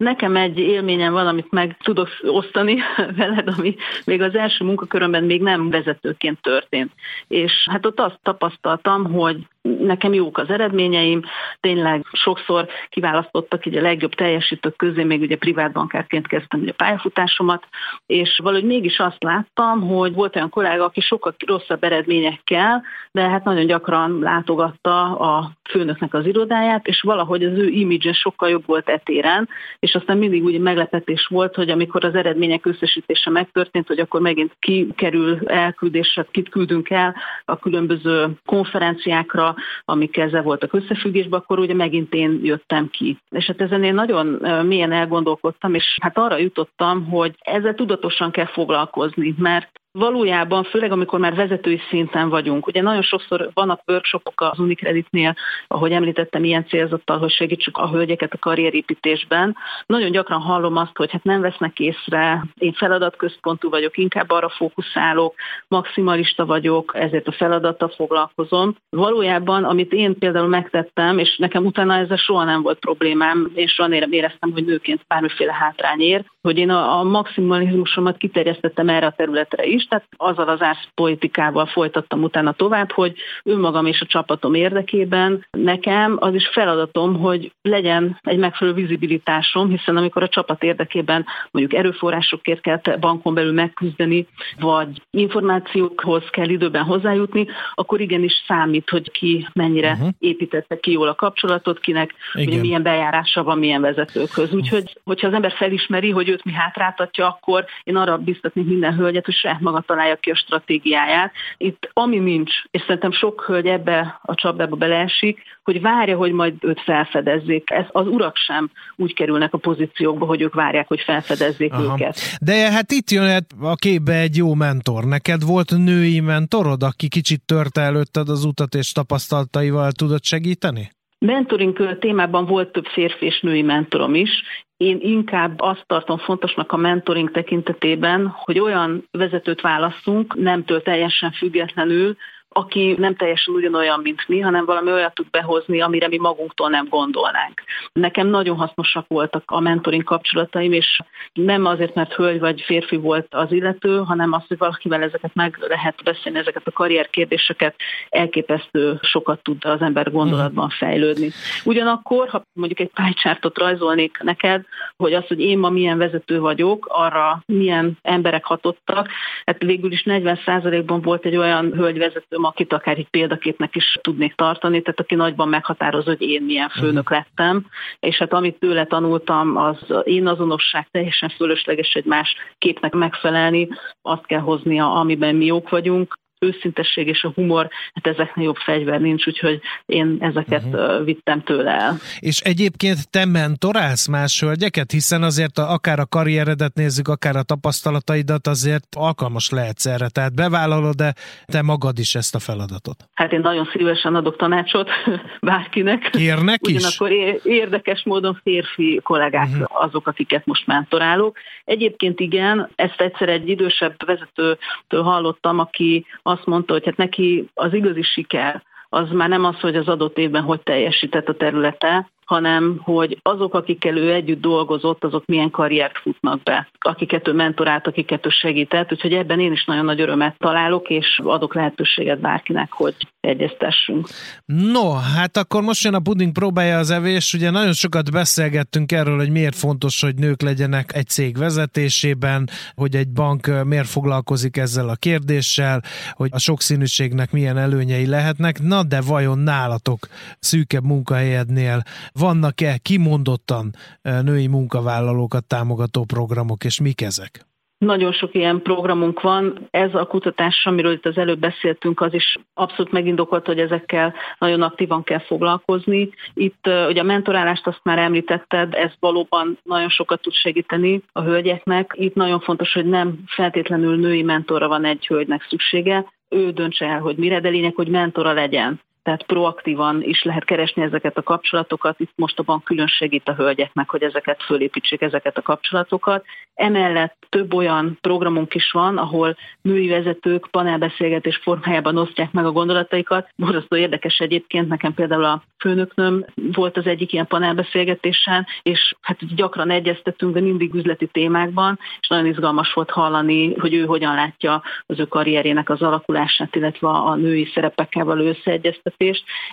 Nekem 0.00 0.36
egy 0.36 0.58
élményem 0.58 1.12
van, 1.12 1.26
amit 1.26 1.50
meg 1.50 1.76
tudok 1.82 2.08
osztani 2.22 2.78
veled, 3.16 3.48
ami 3.48 3.76
még 4.04 4.22
az 4.22 4.34
első 4.34 4.64
munkakörömben 4.64 5.24
még 5.24 5.42
nem 5.42 5.70
vezetőként 5.70 6.40
történt. 6.40 6.92
És 7.28 7.52
hát 7.70 7.86
ott 7.86 8.00
azt 8.00 8.18
tapasztaltam, 8.22 9.12
hogy 9.12 9.46
nekem 9.62 10.12
jók 10.12 10.38
az 10.38 10.50
eredményeim, 10.50 11.22
tényleg 11.60 12.04
sokszor 12.12 12.68
kiválasztottak 12.88 13.66
így 13.66 13.76
a 13.76 13.82
legjobb 13.82 14.14
teljesítők 14.14 14.76
közé, 14.76 15.04
még 15.04 15.20
ugye 15.20 15.36
privátbankárként 15.36 16.26
kezdtem 16.26 16.60
ugye 16.60 16.70
a 16.70 16.74
pályafutásomat, 16.76 17.66
és 18.06 18.40
valahogy 18.42 18.66
mégis 18.66 18.98
azt 18.98 19.22
láttam, 19.22 19.80
hogy 19.80 20.14
volt 20.14 20.36
olyan 20.36 20.48
kollega, 20.48 20.84
aki 20.84 21.00
sokkal 21.00 21.34
rosszabb 21.46 21.84
eredményekkel, 21.84 22.84
de 23.12 23.28
hát 23.28 23.44
nagyon 23.44 23.66
gyakran 23.66 24.18
látogatta 24.18 25.18
a 25.18 25.50
főnöknek 25.70 26.14
az 26.14 26.26
irodáját, 26.26 26.86
és 26.86 27.00
valahogy 27.00 27.44
az 27.44 27.52
ő 27.52 27.66
imidzse 27.66 28.12
sokkal 28.12 28.48
jobb 28.48 28.66
volt 28.66 28.88
etéren, 28.88 29.48
és 29.78 29.94
aztán 29.94 30.18
mindig 30.18 30.44
ugye 30.44 30.58
meglepetés 30.58 31.26
volt, 31.26 31.54
hogy 31.54 31.70
amikor 31.70 32.04
az 32.04 32.14
eredmények 32.14 32.66
összesítése 32.66 33.30
megtörtént, 33.30 33.86
hogy 33.86 33.98
akkor 33.98 34.20
megint 34.20 34.56
kikerül 34.58 35.38
elküldésre, 35.46 36.26
kit 36.30 36.48
küldünk 36.48 36.90
el 36.90 37.14
a 37.44 37.58
különböző 37.58 38.28
konferenciákra, 38.46 39.49
amik 39.84 40.16
ezzel 40.16 40.42
voltak 40.42 40.72
összefüggésben, 40.72 41.40
akkor 41.40 41.58
ugye 41.58 41.74
megint 41.74 42.14
én 42.14 42.40
jöttem 42.42 42.88
ki. 42.90 43.18
És 43.30 43.46
hát 43.46 43.60
ezen 43.60 43.84
én 43.84 43.94
nagyon 43.94 44.26
mélyen 44.66 44.92
elgondolkodtam, 44.92 45.74
és 45.74 45.98
hát 46.02 46.18
arra 46.18 46.36
jutottam, 46.36 47.04
hogy 47.04 47.34
ezzel 47.40 47.74
tudatosan 47.74 48.30
kell 48.30 48.46
foglalkozni, 48.46 49.34
mert 49.38 49.79
Valójában, 49.92 50.64
főleg 50.64 50.92
amikor 50.92 51.18
már 51.18 51.34
vezetői 51.34 51.80
szinten 51.88 52.28
vagyunk, 52.28 52.66
ugye 52.66 52.82
nagyon 52.82 53.02
sokszor 53.02 53.50
vannak 53.54 53.80
workshopok 53.86 54.40
az 54.40 54.58
Unicreditnél, 54.58 55.34
ahogy 55.66 55.92
említettem, 55.92 56.44
ilyen 56.44 56.66
célzattal, 56.66 57.18
hogy 57.18 57.30
segítsük 57.30 57.76
a 57.76 57.90
hölgyeket 57.90 58.32
a 58.32 58.38
karrierépítésben. 58.38 59.56
Nagyon 59.86 60.10
gyakran 60.10 60.40
hallom 60.40 60.76
azt, 60.76 60.96
hogy 60.96 61.10
hát 61.10 61.24
nem 61.24 61.40
vesznek 61.40 61.78
észre, 61.78 62.44
én 62.58 62.72
feladatközpontú 62.72 63.70
vagyok, 63.70 63.96
inkább 63.96 64.30
arra 64.30 64.48
fókuszálok, 64.48 65.34
maximalista 65.68 66.46
vagyok, 66.46 66.92
ezért 66.94 67.26
a 67.26 67.32
feladattal 67.32 67.88
foglalkozom. 67.88 68.76
Valójában, 68.90 69.64
amit 69.64 69.92
én 69.92 70.18
például 70.18 70.48
megtettem, 70.48 71.18
és 71.18 71.36
nekem 71.36 71.64
utána 71.64 71.94
ezzel 71.94 72.16
soha 72.16 72.44
nem 72.44 72.62
volt 72.62 72.78
problémám, 72.78 73.50
és 73.54 73.72
soha 73.72 73.94
éreztem, 74.10 74.52
hogy 74.52 74.64
nőként 74.64 75.04
bármiféle 75.08 75.52
hátrány 75.52 76.00
ér, 76.00 76.24
hogy 76.42 76.58
én 76.58 76.70
a, 76.70 76.98
a 76.98 77.02
maximalizmusomat 77.02 78.16
kiterjesztettem 78.16 78.88
erre 78.88 79.06
a 79.06 79.14
területre 79.16 79.64
is, 79.64 79.79
is, 79.80 79.86
tehát 79.86 80.06
azzal 80.16 80.48
az 80.48 80.60
politikával 80.94 81.66
folytattam 81.66 82.22
utána 82.22 82.52
tovább, 82.52 82.92
hogy 82.92 83.14
önmagam 83.42 83.86
és 83.86 84.00
a 84.00 84.06
csapatom 84.06 84.54
érdekében 84.54 85.46
nekem 85.50 86.16
az 86.20 86.34
is 86.34 86.48
feladatom, 86.52 87.18
hogy 87.18 87.52
legyen 87.62 88.18
egy 88.22 88.38
megfelelő 88.38 88.76
vizibilitásom, 88.76 89.68
hiszen 89.68 89.96
amikor 89.96 90.22
a 90.22 90.28
csapat 90.28 90.62
érdekében 90.62 91.26
mondjuk 91.50 91.80
erőforrásokért 91.80 92.60
kell 92.60 92.80
bankon 93.00 93.34
belül 93.34 93.52
megküzdeni, 93.52 94.26
vagy 94.58 95.02
információkhoz 95.10 96.24
kell 96.30 96.48
időben 96.48 96.84
hozzájutni, 96.84 97.46
akkor 97.74 98.00
igenis 98.00 98.44
számít, 98.46 98.90
hogy 98.90 99.10
ki 99.10 99.48
mennyire 99.52 99.92
uh-huh. 99.92 100.08
építette 100.18 100.80
ki 100.80 100.92
jól 100.92 101.08
a 101.08 101.14
kapcsolatot, 101.14 101.80
kinek 101.80 102.14
ugye, 102.34 102.60
milyen 102.60 102.82
bejárása 102.82 103.42
van, 103.42 103.58
milyen 103.58 103.80
vezetőkhöz. 103.80 104.52
Úgyhogy, 104.52 105.00
hogyha 105.04 105.26
az 105.26 105.32
ember 105.32 105.52
felismeri, 105.52 106.10
hogy 106.10 106.28
őt 106.28 106.44
mi 106.44 106.52
hátráltatja, 106.52 107.26
akkor 107.26 107.64
én 107.84 107.96
arra 107.96 108.16
biztatnék 108.18 108.66
minden 108.66 108.94
hölgyet, 108.94 109.24
hogy 109.24 109.34
saját 109.34 109.60
maga 109.70 109.84
találja 109.86 110.16
ki 110.16 110.30
a 110.30 110.34
stratégiáját. 110.34 111.32
Itt 111.56 111.90
ami 111.92 112.18
nincs, 112.18 112.52
és 112.70 112.80
szerintem 112.80 113.12
sok 113.12 113.44
hölgy 113.46 113.66
ebbe 113.66 114.20
a 114.22 114.34
csapdába 114.34 114.76
beleesik, 114.76 115.42
hogy 115.62 115.80
várja, 115.80 116.16
hogy 116.16 116.32
majd 116.32 116.54
őt 116.60 116.80
felfedezzék. 116.80 117.70
Ez 117.70 117.84
az 117.88 118.06
urak 118.06 118.36
sem 118.36 118.70
úgy 118.96 119.14
kerülnek 119.14 119.54
a 119.54 119.58
pozíciókba, 119.58 120.26
hogy 120.26 120.40
ők 120.40 120.54
várják, 120.54 120.88
hogy 120.88 121.00
felfedezzék 121.00 121.72
Aha. 121.72 121.82
őket. 121.82 122.18
De 122.40 122.70
hát 122.70 122.92
itt 122.92 123.10
jön 123.10 123.46
a 123.60 123.74
képbe 123.74 124.14
egy 124.20 124.36
jó 124.36 124.54
mentor. 124.54 125.04
Neked 125.04 125.44
volt 125.44 125.70
női 125.76 126.20
mentorod, 126.20 126.82
aki 126.82 127.08
kicsit 127.08 127.42
törte 127.46 127.80
előtted 127.80 128.28
az 128.28 128.44
utat 128.44 128.74
és 128.74 128.92
tapasztalataival 128.92 129.92
tudott 129.92 130.24
segíteni? 130.24 130.90
Mentoring 131.26 131.98
témában 131.98 132.46
volt 132.46 132.72
több 132.72 132.86
férfi 132.86 133.26
és 133.26 133.40
női 133.40 133.62
mentorom 133.62 134.14
is. 134.14 134.30
Én 134.76 134.98
inkább 135.00 135.60
azt 135.60 135.84
tartom 135.86 136.18
fontosnak 136.18 136.72
a 136.72 136.76
mentoring 136.76 137.30
tekintetében, 137.30 138.26
hogy 138.26 138.58
olyan 138.58 139.08
vezetőt 139.10 139.60
választunk, 139.60 140.34
nemtől 140.34 140.82
teljesen 140.82 141.32
függetlenül, 141.32 142.16
aki 142.60 142.94
nem 142.98 143.14
teljesen 143.16 143.54
ugyanolyan, 143.54 144.00
mint 144.00 144.28
mi, 144.28 144.40
hanem 144.40 144.64
valami 144.64 144.92
olyat 144.92 145.14
tud 145.14 145.30
behozni, 145.30 145.80
amire 145.80 146.08
mi 146.08 146.18
magunktól 146.18 146.68
nem 146.68 146.86
gondolnánk. 146.88 147.62
Nekem 147.92 148.26
nagyon 148.26 148.56
hasznosak 148.56 149.04
voltak 149.08 149.42
a 149.46 149.60
mentoring 149.60 150.04
kapcsolataim, 150.04 150.72
és 150.72 151.00
nem 151.32 151.64
azért, 151.64 151.94
mert 151.94 152.12
hölgy 152.12 152.40
vagy 152.40 152.60
férfi 152.60 152.96
volt 152.96 153.26
az 153.30 153.52
illető, 153.52 153.98
hanem 153.98 154.32
az, 154.32 154.42
hogy 154.48 154.58
valakivel 154.58 155.02
ezeket 155.02 155.34
meg 155.34 155.56
lehet 155.68 156.02
beszélni, 156.04 156.38
ezeket 156.38 156.66
a 156.66 156.70
karrierkérdéseket 156.70 157.74
elképesztő 158.08 158.98
sokat 159.02 159.42
tud 159.42 159.64
az 159.64 159.80
ember 159.80 160.10
gondolatban 160.10 160.66
mhm. 160.66 160.74
fejlődni. 160.74 161.30
Ugyanakkor, 161.64 162.28
ha 162.28 162.42
mondjuk 162.52 162.80
egy 162.80 162.90
pálycsártot 162.94 163.58
rajzolnék 163.58 164.18
neked, 164.22 164.64
hogy 164.96 165.14
az, 165.14 165.26
hogy 165.26 165.40
én 165.40 165.58
ma 165.58 165.70
milyen 165.70 165.98
vezető 165.98 166.40
vagyok, 166.40 166.86
arra 166.90 167.42
milyen 167.46 167.98
emberek 168.02 168.44
hatottak, 168.44 169.08
hát 169.44 169.62
végül 169.62 169.92
is 169.92 170.02
40%-ban 170.06 171.00
volt 171.00 171.24
egy 171.24 171.36
olyan 171.36 171.72
hölgyvezetőm, 171.72 172.44
akit 172.50 172.72
akár 172.72 172.98
egy 172.98 173.08
példaképnek 173.08 173.76
is 173.76 173.98
tudnék 174.00 174.34
tartani, 174.34 174.82
tehát 174.82 175.00
aki 175.00 175.14
nagyban 175.14 175.48
meghatároz, 175.48 176.04
hogy 176.04 176.22
én 176.22 176.42
milyen 176.42 176.68
főnök 176.68 177.08
mhm. 177.08 177.14
lettem, 177.14 177.66
és 178.00 178.16
hát 178.16 178.32
amit 178.32 178.58
tőle 178.58 178.84
tanultam, 178.84 179.56
az 179.56 179.76
én 180.04 180.26
azonosság 180.26 180.88
teljesen 180.90 181.28
fölösleges 181.28 181.94
egy 181.94 182.04
más 182.04 182.34
képnek 182.58 182.92
megfelelni, 182.92 183.68
azt 184.02 184.26
kell 184.26 184.40
hoznia, 184.40 184.92
amiben 184.92 185.34
mi 185.34 185.44
jók 185.44 185.68
vagyunk, 185.68 186.18
őszintesség 186.40 187.06
és 187.06 187.22
a 187.22 187.32
humor, 187.34 187.68
hát 187.94 188.06
ezeknél 188.06 188.44
jobb 188.44 188.56
fegyver 188.56 189.00
nincs, 189.00 189.26
úgyhogy 189.26 189.60
én 189.86 190.16
ezeket 190.20 190.64
uh-huh. 190.64 191.04
vittem 191.04 191.42
tőle 191.42 191.70
el. 191.70 191.96
És 192.18 192.40
egyébként 192.40 193.10
te 193.10 193.24
mentorálsz 193.24 194.06
más 194.06 194.40
hölgyeket, 194.40 194.90
hiszen 194.90 195.22
azért 195.22 195.58
a, 195.58 195.72
akár 195.72 195.98
a 195.98 196.06
karrieredet 196.06 196.74
nézzük, 196.74 197.08
akár 197.08 197.36
a 197.36 197.42
tapasztalataidat, 197.42 198.46
azért 198.46 198.84
alkalmas 198.96 199.50
lehetsz 199.50 199.86
erre, 199.86 200.08
tehát 200.08 200.34
bevállalod 200.34 200.94
de 200.94 201.14
te 201.46 201.62
magad 201.62 201.98
is 201.98 202.14
ezt 202.14 202.34
a 202.34 202.38
feladatot? 202.38 203.08
Hát 203.14 203.32
én 203.32 203.40
nagyon 203.40 203.68
szívesen 203.72 204.14
adok 204.14 204.36
tanácsot 204.36 204.88
bárkinek. 205.50 206.10
Kérnek 206.10 206.58
is? 206.68 206.74
Ugyanakkor 206.74 207.10
érdekes 207.44 208.02
módon 208.04 208.40
férfi 208.42 209.00
kollégák 209.02 209.48
uh-huh. 209.48 209.84
azok, 209.84 210.06
akiket 210.06 210.46
most 210.46 210.66
mentorálok. 210.66 211.36
Egyébként 211.64 212.20
igen, 212.20 212.70
ezt 212.74 213.00
egyszer 213.00 213.28
egy 213.28 213.48
idősebb 213.48 214.06
vezetőtől 214.06 215.02
hallottam, 215.02 215.58
aki 215.58 216.06
azt 216.30 216.46
mondta, 216.46 216.72
hogy 216.72 216.84
hát 216.84 216.96
neki 216.96 217.48
az 217.54 217.74
igazi 217.74 218.02
siker 218.02 218.62
az 218.92 219.10
már 219.10 219.28
nem 219.28 219.44
az, 219.44 219.60
hogy 219.60 219.76
az 219.76 219.88
adott 219.88 220.18
évben 220.18 220.42
hogy 220.42 220.60
teljesített 220.60 221.28
a 221.28 221.36
területe, 221.36 222.10
hanem 222.24 222.80
hogy 222.82 223.18
azok, 223.22 223.54
akikkel 223.54 223.96
ő 223.96 224.12
együtt 224.12 224.40
dolgozott, 224.40 225.04
azok 225.04 225.26
milyen 225.26 225.50
karriert 225.50 225.98
futnak 225.98 226.42
be, 226.42 226.68
akiket 226.78 227.28
ő 227.28 227.32
mentorált, 227.32 227.86
akiket 227.86 228.26
ő 228.26 228.28
segített, 228.28 228.92
úgyhogy 228.92 229.12
ebben 229.12 229.40
én 229.40 229.52
is 229.52 229.64
nagyon 229.64 229.84
nagy 229.84 230.00
örömet 230.00 230.38
találok, 230.38 230.90
és 230.90 231.20
adok 231.24 231.54
lehetőséget 231.54 232.20
bárkinek, 232.20 232.72
hogy 232.72 232.94
egyeztessünk. 233.20 234.08
No, 234.44 234.92
hát 234.92 235.36
akkor 235.36 235.62
most 235.62 235.84
jön 235.84 235.94
a 235.94 236.00
puding 236.00 236.32
próbálja 236.32 236.78
az 236.78 236.90
evés. 236.90 237.34
Ugye 237.34 237.50
nagyon 237.50 237.72
sokat 237.72 238.10
beszélgettünk 238.10 238.92
erről, 238.92 239.16
hogy 239.16 239.30
miért 239.30 239.56
fontos, 239.56 240.00
hogy 240.00 240.14
nők 240.14 240.42
legyenek 240.42 240.94
egy 240.94 241.06
cég 241.06 241.36
vezetésében, 241.36 242.48
hogy 242.74 242.96
egy 242.96 243.08
bank 243.08 243.64
miért 243.64 243.88
foglalkozik 243.88 244.56
ezzel 244.56 244.88
a 244.88 244.94
kérdéssel, 244.94 245.82
hogy 246.12 246.30
a 246.32 246.38
sokszínűségnek 246.38 247.32
milyen 247.32 247.58
előnyei 247.58 248.06
lehetnek. 248.06 248.62
Na, 248.62 248.82
de 248.82 249.00
vajon 249.00 249.38
nálatok 249.38 250.08
szűkebb 250.38 250.84
munkahelyednél 250.84 251.82
vannak-e 252.12 252.78
kimondottan 252.78 253.74
női 254.02 254.46
munkavállalókat 254.46 255.44
támogató 255.44 256.04
programok, 256.04 256.64
és 256.64 256.80
mik 256.80 257.00
ezek? 257.00 257.48
Nagyon 257.84 258.12
sok 258.12 258.34
ilyen 258.34 258.62
programunk 258.62 259.20
van. 259.20 259.68
Ez 259.70 259.94
a 259.94 260.06
kutatás, 260.06 260.66
amiről 260.66 260.92
itt 260.92 261.06
az 261.06 261.16
előbb 261.16 261.38
beszéltünk, 261.38 262.00
az 262.00 262.14
is 262.14 262.38
abszolút 262.54 262.92
megindokolt, 262.92 263.46
hogy 263.46 263.58
ezekkel 263.58 264.14
nagyon 264.38 264.62
aktívan 264.62 265.02
kell 265.02 265.18
foglalkozni. 265.18 266.10
Itt 266.34 266.66
ugye 266.88 267.00
a 267.00 267.04
mentorálást 267.04 267.66
azt 267.66 267.80
már 267.82 267.98
említetted, 267.98 268.74
ez 268.74 268.90
valóban 268.98 269.58
nagyon 269.62 269.88
sokat 269.88 270.20
tud 270.20 270.32
segíteni 270.32 271.02
a 271.12 271.20
hölgyeknek. 271.20 271.92
Itt 271.96 272.14
nagyon 272.14 272.40
fontos, 272.40 272.72
hogy 272.72 272.86
nem 272.86 273.18
feltétlenül 273.26 273.96
női 273.96 274.22
mentorra 274.22 274.68
van 274.68 274.84
egy 274.84 275.06
hölgynek 275.06 275.46
szüksége, 275.48 276.12
ő 276.28 276.50
döntse 276.50 276.86
el, 276.86 277.00
hogy 277.00 277.16
mire, 277.16 277.40
de 277.40 277.48
lényeg, 277.48 277.74
hogy 277.74 277.88
mentora 277.88 278.32
legyen 278.32 278.80
tehát 279.02 279.22
proaktívan 279.22 280.02
is 280.02 280.22
lehet 280.22 280.44
keresni 280.44 280.82
ezeket 280.82 281.16
a 281.16 281.22
kapcsolatokat. 281.22 282.00
Itt 282.00 282.12
most 282.14 282.38
a 282.38 282.42
bank 282.42 282.64
külön 282.64 282.86
segít 282.86 283.28
a 283.28 283.34
hölgyeknek, 283.34 283.90
hogy 283.90 284.02
ezeket 284.02 284.42
fölépítsék, 284.42 285.00
ezeket 285.00 285.36
a 285.36 285.42
kapcsolatokat. 285.42 286.24
Emellett 286.54 287.16
több 287.28 287.54
olyan 287.54 287.98
programunk 288.00 288.54
is 288.54 288.70
van, 288.70 288.98
ahol 288.98 289.36
női 289.62 289.88
vezetők 289.88 290.48
panelbeszélgetés 290.50 291.36
formájában 291.36 291.96
osztják 291.96 292.32
meg 292.32 292.46
a 292.46 292.52
gondolataikat. 292.52 293.28
Borzasztó 293.36 293.76
érdekes 293.76 294.18
egyébként, 294.18 294.68
nekem 294.68 294.94
például 294.94 295.24
a 295.24 295.42
főnöknöm 295.58 296.24
volt 296.52 296.76
az 296.76 296.86
egyik 296.86 297.12
ilyen 297.12 297.26
panelbeszélgetésen, 297.26 298.46
és 298.62 298.94
hát 299.00 299.34
gyakran 299.34 299.70
egyeztetünk, 299.70 300.34
de 300.34 300.40
mindig 300.40 300.74
üzleti 300.74 301.06
témákban, 301.06 301.78
és 302.00 302.08
nagyon 302.08 302.26
izgalmas 302.26 302.72
volt 302.72 302.90
hallani, 302.90 303.54
hogy 303.54 303.74
ő 303.74 303.84
hogyan 303.84 304.14
látja 304.14 304.62
az 304.86 304.98
ő 304.98 305.04
karrierjének 305.04 305.70
az 305.70 305.82
alakulását, 305.82 306.56
illetve 306.56 306.88
a 306.88 307.14
női 307.14 307.50
szerepekkel 307.54 308.04
való 308.04 308.24
összeegyeztetést. 308.24 308.89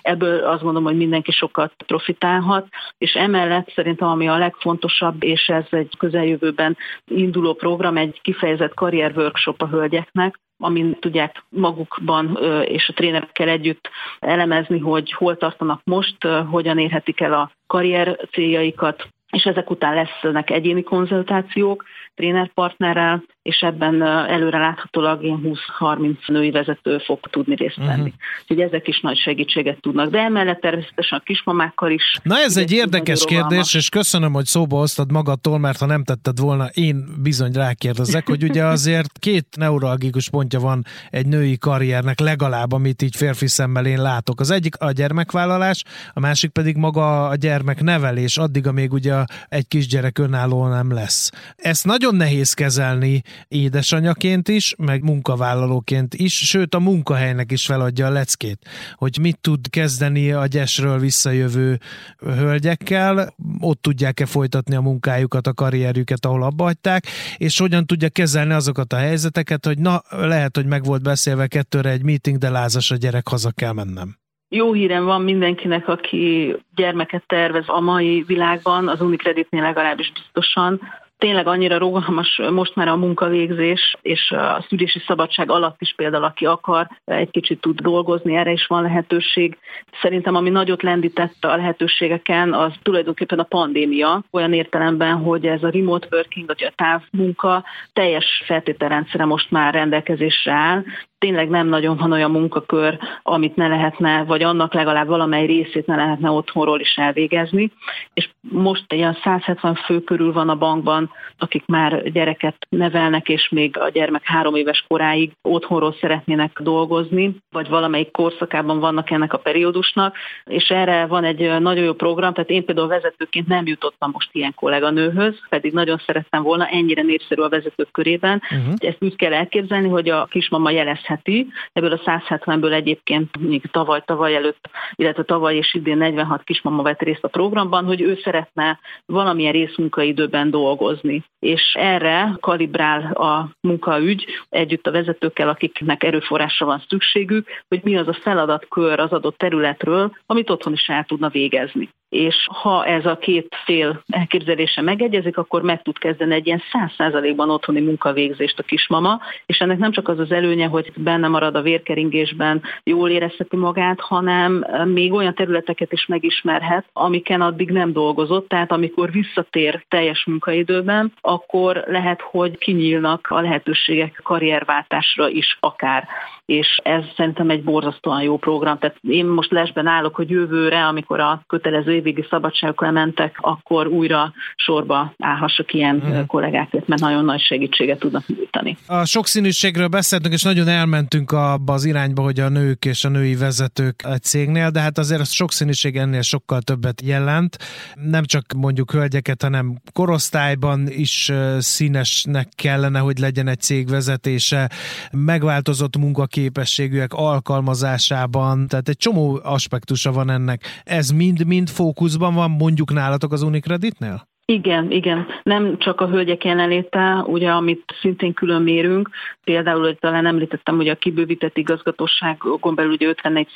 Ebből 0.02 0.44
azt 0.44 0.62
gondolom, 0.62 0.88
hogy 0.88 0.96
mindenki 0.96 1.30
sokat 1.30 1.72
profitálhat, 1.86 2.68
és 2.98 3.12
emellett 3.12 3.72
szerintem 3.74 4.08
ami 4.08 4.28
a 4.28 4.38
legfontosabb, 4.38 5.22
és 5.22 5.48
ez 5.48 5.64
egy 5.70 5.94
közeljövőben 5.98 6.76
induló 7.06 7.54
program, 7.54 7.96
egy 7.96 8.20
kifejezett 8.22 8.74
karrier 8.74 9.12
workshop 9.16 9.62
a 9.62 9.68
hölgyeknek, 9.68 10.38
amin 10.58 10.96
tudják 11.00 11.44
magukban 11.48 12.38
és 12.64 12.88
a 12.88 12.92
trénerekkel 12.92 13.48
együtt 13.48 13.90
elemezni, 14.18 14.78
hogy 14.78 15.12
hol 15.12 15.36
tartanak 15.36 15.80
most, 15.84 16.26
hogyan 16.50 16.78
érhetik 16.78 17.20
el 17.20 17.32
a 17.32 17.50
karrier 17.66 18.18
céljaikat, 18.32 19.08
és 19.30 19.44
ezek 19.44 19.70
után 19.70 19.94
lesznek 19.94 20.50
egyéni 20.50 20.82
konzultációk 20.82 21.84
trénerpartnerrel, 22.14 23.22
és 23.48 23.60
ebben 23.60 24.02
előre 24.02 24.58
láthatólag 24.58 25.24
ilyen 25.24 25.40
20-30 25.80 26.16
női 26.26 26.50
vezető 26.50 26.98
fog 26.98 27.18
tudni 27.30 27.54
részt 27.54 27.76
venni. 27.76 27.90
Uh-huh. 27.90 28.14
Úgyhogy 28.40 28.60
ezek 28.60 28.88
is 28.88 29.00
nagy 29.00 29.18
segítséget 29.18 29.80
tudnak. 29.80 30.10
De 30.10 30.18
emellett 30.18 30.60
természetesen 30.60 31.18
a 31.18 31.22
kismamákkal 31.22 31.90
is. 31.90 32.02
Na 32.22 32.38
ez 32.38 32.56
egy 32.56 32.72
érdekes 32.72 33.24
kérdés, 33.24 33.74
és 33.74 33.88
köszönöm, 33.88 34.32
hogy 34.32 34.44
szóba 34.44 34.76
hoztad 34.76 35.12
magadtól, 35.12 35.58
mert 35.58 35.78
ha 35.78 35.86
nem 35.86 36.04
tetted 36.04 36.38
volna, 36.38 36.66
én 36.72 37.04
bizony 37.22 37.52
rákérdezek, 37.52 38.26
hogy 38.26 38.42
ugye 38.42 38.64
azért 38.76 39.18
két 39.18 39.46
neuralgikus 39.56 40.30
pontja 40.30 40.60
van 40.60 40.84
egy 41.10 41.26
női 41.26 41.58
karriernek 41.58 42.20
legalább, 42.20 42.72
amit 42.72 43.02
így 43.02 43.16
férfi 43.16 43.46
szemmel 43.46 43.86
én 43.86 44.02
látok. 44.02 44.40
Az 44.40 44.50
egyik 44.50 44.76
a 44.78 44.90
gyermekvállalás, 44.90 45.84
a 46.12 46.20
másik 46.20 46.50
pedig 46.50 46.76
maga 46.76 47.28
a 47.28 47.34
gyermek 47.34 47.82
nevelés, 47.82 48.36
addig, 48.36 48.66
amíg 48.66 48.92
ugye 48.92 49.14
egy 49.48 49.68
kisgyerek 49.68 50.18
önálló 50.18 50.66
nem 50.66 50.92
lesz. 50.92 51.30
Ezt 51.56 51.84
nagyon 51.84 52.14
nehéz 52.14 52.54
kezelni 52.54 53.22
édesanyaként 53.48 54.48
is, 54.48 54.74
meg 54.78 55.02
munkavállalóként 55.02 56.14
is, 56.14 56.34
sőt 56.34 56.74
a 56.74 56.78
munkahelynek 56.78 57.52
is 57.52 57.66
feladja 57.66 58.06
a 58.06 58.10
leckét, 58.10 58.58
hogy 58.94 59.18
mit 59.20 59.40
tud 59.40 59.70
kezdeni 59.70 60.32
a 60.32 60.46
gyesről 60.46 60.98
visszajövő 60.98 61.78
hölgyekkel, 62.18 63.34
ott 63.60 63.82
tudják-e 63.82 64.26
folytatni 64.26 64.74
a 64.74 64.80
munkájukat, 64.80 65.46
a 65.46 65.52
karrierjüket, 65.52 66.24
ahol 66.24 66.42
abba 66.42 66.64
hagyták, 66.64 67.06
és 67.36 67.58
hogyan 67.58 67.86
tudja 67.86 68.08
kezelni 68.08 68.52
azokat 68.52 68.92
a 68.92 68.96
helyzeteket, 68.96 69.66
hogy 69.66 69.78
na, 69.78 70.02
lehet, 70.10 70.56
hogy 70.56 70.66
meg 70.66 70.84
volt 70.84 71.02
beszélve 71.02 71.46
kettőre 71.46 71.90
egy 71.90 72.02
meeting, 72.02 72.38
de 72.38 72.50
lázas 72.50 72.90
a 72.90 72.96
gyerek, 72.96 73.28
haza 73.28 73.50
kell 73.50 73.72
mennem. 73.72 74.16
Jó 74.50 74.72
hírem 74.72 75.04
van 75.04 75.22
mindenkinek, 75.22 75.88
aki 75.88 76.56
gyermeket 76.74 77.22
tervez 77.26 77.64
a 77.66 77.80
mai 77.80 78.24
világban, 78.26 78.88
az 78.88 79.00
Unicreditnél 79.00 79.62
legalábbis 79.62 80.12
biztosan, 80.12 80.80
tényleg 81.18 81.46
annyira 81.46 81.78
rugalmas 81.78 82.40
most 82.50 82.74
már 82.74 82.88
a 82.88 82.96
munkavégzés, 82.96 83.96
és 84.02 84.30
a 84.30 84.64
szülési 84.68 85.02
szabadság 85.06 85.50
alatt 85.50 85.80
is 85.80 85.92
például, 85.96 86.24
aki 86.24 86.46
akar, 86.46 86.88
egy 87.04 87.30
kicsit 87.30 87.60
tud 87.60 87.80
dolgozni, 87.80 88.36
erre 88.36 88.50
is 88.50 88.66
van 88.66 88.82
lehetőség. 88.82 89.58
Szerintem 90.00 90.34
ami 90.34 90.50
nagyot 90.50 90.82
lendítette 90.82 91.48
a 91.48 91.56
lehetőségeken, 91.56 92.54
az 92.54 92.72
tulajdonképpen 92.82 93.38
a 93.38 93.42
pandémia, 93.42 94.22
olyan 94.30 94.52
értelemben, 94.52 95.16
hogy 95.16 95.46
ez 95.46 95.62
a 95.62 95.70
remote 95.70 96.08
working, 96.10 96.46
vagy 96.46 96.64
a 96.64 96.72
távmunka 96.76 97.64
teljes 97.92 98.42
feltételrendszere 98.44 99.24
most 99.24 99.50
már 99.50 99.74
rendelkezésre 99.74 100.52
áll, 100.52 100.84
tényleg 101.18 101.48
nem 101.48 101.66
nagyon 101.66 101.96
van 101.96 102.12
olyan 102.12 102.30
munkakör, 102.30 102.98
amit 103.22 103.56
ne 103.56 103.68
lehetne, 103.68 104.24
vagy 104.24 104.42
annak 104.42 104.74
legalább 104.74 105.06
valamely 105.06 105.46
részét 105.46 105.86
ne 105.86 105.96
lehetne 105.96 106.30
otthonról 106.30 106.80
is 106.80 106.94
elvégezni. 106.96 107.72
És 108.14 108.28
most 108.40 108.92
ilyen 108.92 109.18
170 109.22 109.74
fő 109.74 110.00
körül 110.00 110.32
van 110.32 110.48
a 110.48 110.56
bankban, 110.56 111.10
akik 111.38 111.66
már 111.66 112.02
gyereket 112.02 112.56
nevelnek, 112.68 113.28
és 113.28 113.48
még 113.48 113.78
a 113.78 113.88
gyermek 113.88 114.22
három 114.24 114.54
éves 114.54 114.84
koráig 114.88 115.32
otthonról 115.42 115.94
szeretnének 116.00 116.58
dolgozni, 116.60 117.36
vagy 117.50 117.68
valamelyik 117.68 118.10
korszakában 118.10 118.78
vannak 118.80 119.10
ennek 119.10 119.32
a 119.32 119.38
periódusnak, 119.38 120.16
és 120.44 120.68
erre 120.68 121.06
van 121.06 121.24
egy 121.24 121.60
nagyon 121.60 121.84
jó 121.84 121.92
program, 121.92 122.32
tehát 122.32 122.50
én 122.50 122.64
például 122.64 122.88
vezetőként 122.88 123.46
nem 123.46 123.66
jutottam 123.66 124.10
most 124.12 124.28
ilyen 124.32 124.54
kolléganőhöz, 124.54 125.34
pedig 125.48 125.72
nagyon 125.72 126.00
szerettem 126.06 126.42
volna, 126.42 126.66
ennyire 126.66 127.02
népszerű 127.02 127.42
a 127.42 127.48
vezetők 127.48 127.90
körében. 127.90 128.42
Uh-huh. 128.50 128.74
Ezt 128.76 128.96
úgy 129.00 129.16
kell 129.16 129.32
elképzelni, 129.32 129.88
hogy 129.88 130.08
a 130.08 130.26
kismama 130.30 130.70
jelez 130.70 130.98
végezheti. 131.08 131.46
Ebből 131.72 131.92
a 131.92 131.98
170-ből 131.98 132.72
egyébként 132.72 133.36
még 133.36 133.62
tavaly, 133.70 134.02
tavaly 134.04 134.34
előtt, 134.34 134.68
illetve 134.94 135.22
tavaly 135.22 135.56
és 135.56 135.74
idén 135.74 135.96
46 135.96 136.42
kismama 136.44 136.82
vett 136.82 137.02
részt 137.02 137.24
a 137.24 137.28
programban, 137.28 137.84
hogy 137.84 138.00
ő 138.00 138.18
szeretne 138.22 138.78
valamilyen 139.06 139.52
részmunkaidőben 139.52 140.50
dolgozni. 140.50 141.24
És 141.38 141.74
erre 141.78 142.36
kalibrál 142.40 143.12
a 143.12 143.48
munkaügy 143.60 144.26
együtt 144.48 144.86
a 144.86 144.90
vezetőkkel, 144.90 145.48
akiknek 145.48 146.04
erőforrásra 146.04 146.66
van 146.66 146.82
szükségük, 146.88 147.48
hogy 147.68 147.80
mi 147.82 147.96
az 147.96 148.08
a 148.08 148.18
feladatkör 148.22 149.00
az 149.00 149.10
adott 149.10 149.38
területről, 149.38 150.16
amit 150.26 150.50
otthon 150.50 150.72
is 150.72 150.88
el 150.88 151.04
tudna 151.04 151.28
végezni 151.28 151.88
és 152.08 152.48
ha 152.62 152.84
ez 152.84 153.06
a 153.06 153.16
két 153.16 153.56
fél 153.64 154.02
elképzelése 154.08 154.80
megegyezik, 154.80 155.36
akkor 155.36 155.62
meg 155.62 155.82
tud 155.82 155.98
kezdeni 155.98 156.34
egy 156.34 156.46
ilyen 156.46 156.62
száz 156.72 156.92
százalékban 156.96 157.50
otthoni 157.50 157.80
munkavégzést 157.80 158.58
a 158.58 158.62
kismama, 158.62 159.20
és 159.46 159.58
ennek 159.58 159.78
nem 159.78 159.92
csak 159.92 160.08
az 160.08 160.18
az 160.18 160.32
előnye, 160.32 160.66
hogy 160.66 160.92
benne 160.96 161.28
marad 161.28 161.54
a 161.54 161.62
vérkeringésben, 161.62 162.62
jól 162.84 163.10
érezheti 163.10 163.56
magát, 163.56 164.00
hanem 164.00 164.66
még 164.84 165.12
olyan 165.12 165.34
területeket 165.34 165.92
is 165.92 166.06
megismerhet, 166.06 166.84
amiken 166.92 167.40
addig 167.40 167.70
nem 167.70 167.92
dolgozott, 167.92 168.48
tehát 168.48 168.72
amikor 168.72 169.10
visszatér 169.10 169.84
teljes 169.88 170.24
munkaidőben, 170.24 171.12
akkor 171.20 171.84
lehet, 171.86 172.20
hogy 172.20 172.58
kinyílnak 172.58 173.26
a 173.30 173.40
lehetőségek 173.40 174.20
karrierváltásra 174.22 175.28
is 175.28 175.56
akár 175.60 176.08
és 176.48 176.80
ez 176.82 177.04
szerintem 177.16 177.50
egy 177.50 177.62
borzasztóan 177.62 178.22
jó 178.22 178.36
program. 178.36 178.78
Tehát 178.78 178.96
én 179.08 179.26
most 179.26 179.50
lesben 179.50 179.86
állok, 179.86 180.14
hogy 180.14 180.30
jövőre, 180.30 180.86
amikor 180.86 181.20
a 181.20 181.42
kötelező 181.46 181.92
évvégi 181.98 182.26
szabadságokra 182.30 182.90
mentek, 182.90 183.36
akkor 183.40 183.86
újra 183.86 184.32
sorba 184.56 185.14
állhassak 185.18 185.72
ilyen 185.72 185.96
uh-huh. 185.96 186.26
kollégákért, 186.26 186.86
mert 186.86 187.00
nagyon 187.00 187.24
nagy 187.24 187.40
segítséget 187.40 187.98
tudnak 187.98 188.26
nyújtani. 188.26 188.76
A 188.86 189.04
sokszínűségről 189.04 189.88
beszéltünk, 189.88 190.34
és 190.34 190.42
nagyon 190.42 190.68
elmentünk 190.68 191.32
abba 191.32 191.72
az 191.72 191.84
irányba, 191.84 192.22
hogy 192.22 192.40
a 192.40 192.48
nők 192.48 192.84
és 192.84 193.04
a 193.04 193.08
női 193.08 193.36
vezetők 193.36 194.02
egy 194.12 194.22
cégnél, 194.22 194.70
de 194.70 194.80
hát 194.80 194.98
azért 194.98 195.20
a 195.20 195.24
sokszínűség 195.24 195.96
ennél 195.96 196.22
sokkal 196.22 196.60
többet 196.60 197.02
jelent. 197.02 197.56
Nem 197.94 198.24
csak 198.24 198.44
mondjuk 198.56 198.90
hölgyeket, 198.90 199.42
hanem 199.42 199.80
korosztályban 199.92 200.88
is 200.88 201.32
színesnek 201.58 202.48
kellene, 202.54 202.98
hogy 202.98 203.18
legyen 203.18 203.48
egy 203.48 203.60
cég 203.60 203.88
vezetése, 203.88 204.70
megváltozott 205.10 205.96
munkaképesség 205.96 206.78
képességűek 206.78 207.12
alkalmazásában, 207.12 208.66
tehát 208.66 208.88
egy 208.88 208.96
csomó 208.96 209.40
aspektusa 209.42 210.12
van 210.12 210.30
ennek. 210.30 210.82
Ez 210.84 211.10
mind-mind 211.10 211.68
fókuszban 211.88 212.34
van 212.34 212.50
mondjuk 212.50 212.92
nálatok 212.92 213.32
az 213.32 213.42
Unicreditnél? 213.42 214.26
Igen, 214.44 214.90
igen. 214.90 215.26
Nem 215.42 215.78
csak 215.78 216.00
a 216.00 216.08
hölgyek 216.08 216.44
jelenléte, 216.44 217.24
ugye, 217.26 217.50
amit 217.50 217.94
szintén 218.00 218.32
külön 218.32 218.62
mérünk, 218.62 219.10
például, 219.44 219.80
hogy 219.80 219.98
talán 219.98 220.26
említettem, 220.26 220.76
hogy 220.76 220.88
a 220.88 220.94
kibővített 220.94 221.56
igazgatóságon 221.56 222.74
belül 222.74 222.92
ugye 222.92 223.06
51 223.06 223.48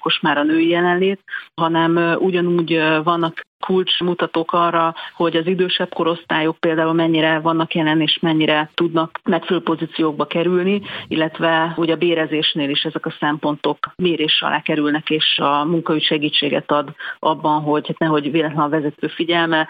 os 0.00 0.20
már 0.20 0.38
a 0.38 0.42
női 0.42 0.68
jelenlét, 0.68 1.20
hanem 1.54 2.16
ugyanúgy 2.18 2.80
vannak 3.04 3.40
kulcsmutatók 3.60 4.52
arra, 4.52 4.94
hogy 5.14 5.36
az 5.36 5.46
idősebb 5.46 5.94
korosztályok 5.94 6.56
például 6.56 6.92
mennyire 6.92 7.38
vannak 7.38 7.74
jelen 7.74 8.00
és 8.00 8.18
mennyire 8.20 8.70
tudnak 8.74 9.20
megfelelő 9.24 9.64
pozíciókba 9.64 10.26
kerülni, 10.26 10.82
illetve 11.08 11.72
hogy 11.76 11.90
a 11.90 11.96
bérezésnél 11.96 12.70
is 12.70 12.82
ezek 12.82 13.06
a 13.06 13.14
szempontok 13.20 13.78
mérés 13.96 14.42
alá 14.42 14.62
kerülnek, 14.62 15.10
és 15.10 15.38
a 15.38 15.64
munkaügy 15.64 16.02
segítséget 16.02 16.70
ad 16.70 16.94
abban, 17.18 17.62
hogy 17.62 17.86
hát 17.86 17.98
nehogy 17.98 18.30
véletlenül 18.30 18.64
a 18.64 18.68
vezető 18.68 19.06
figyelme 19.06 19.68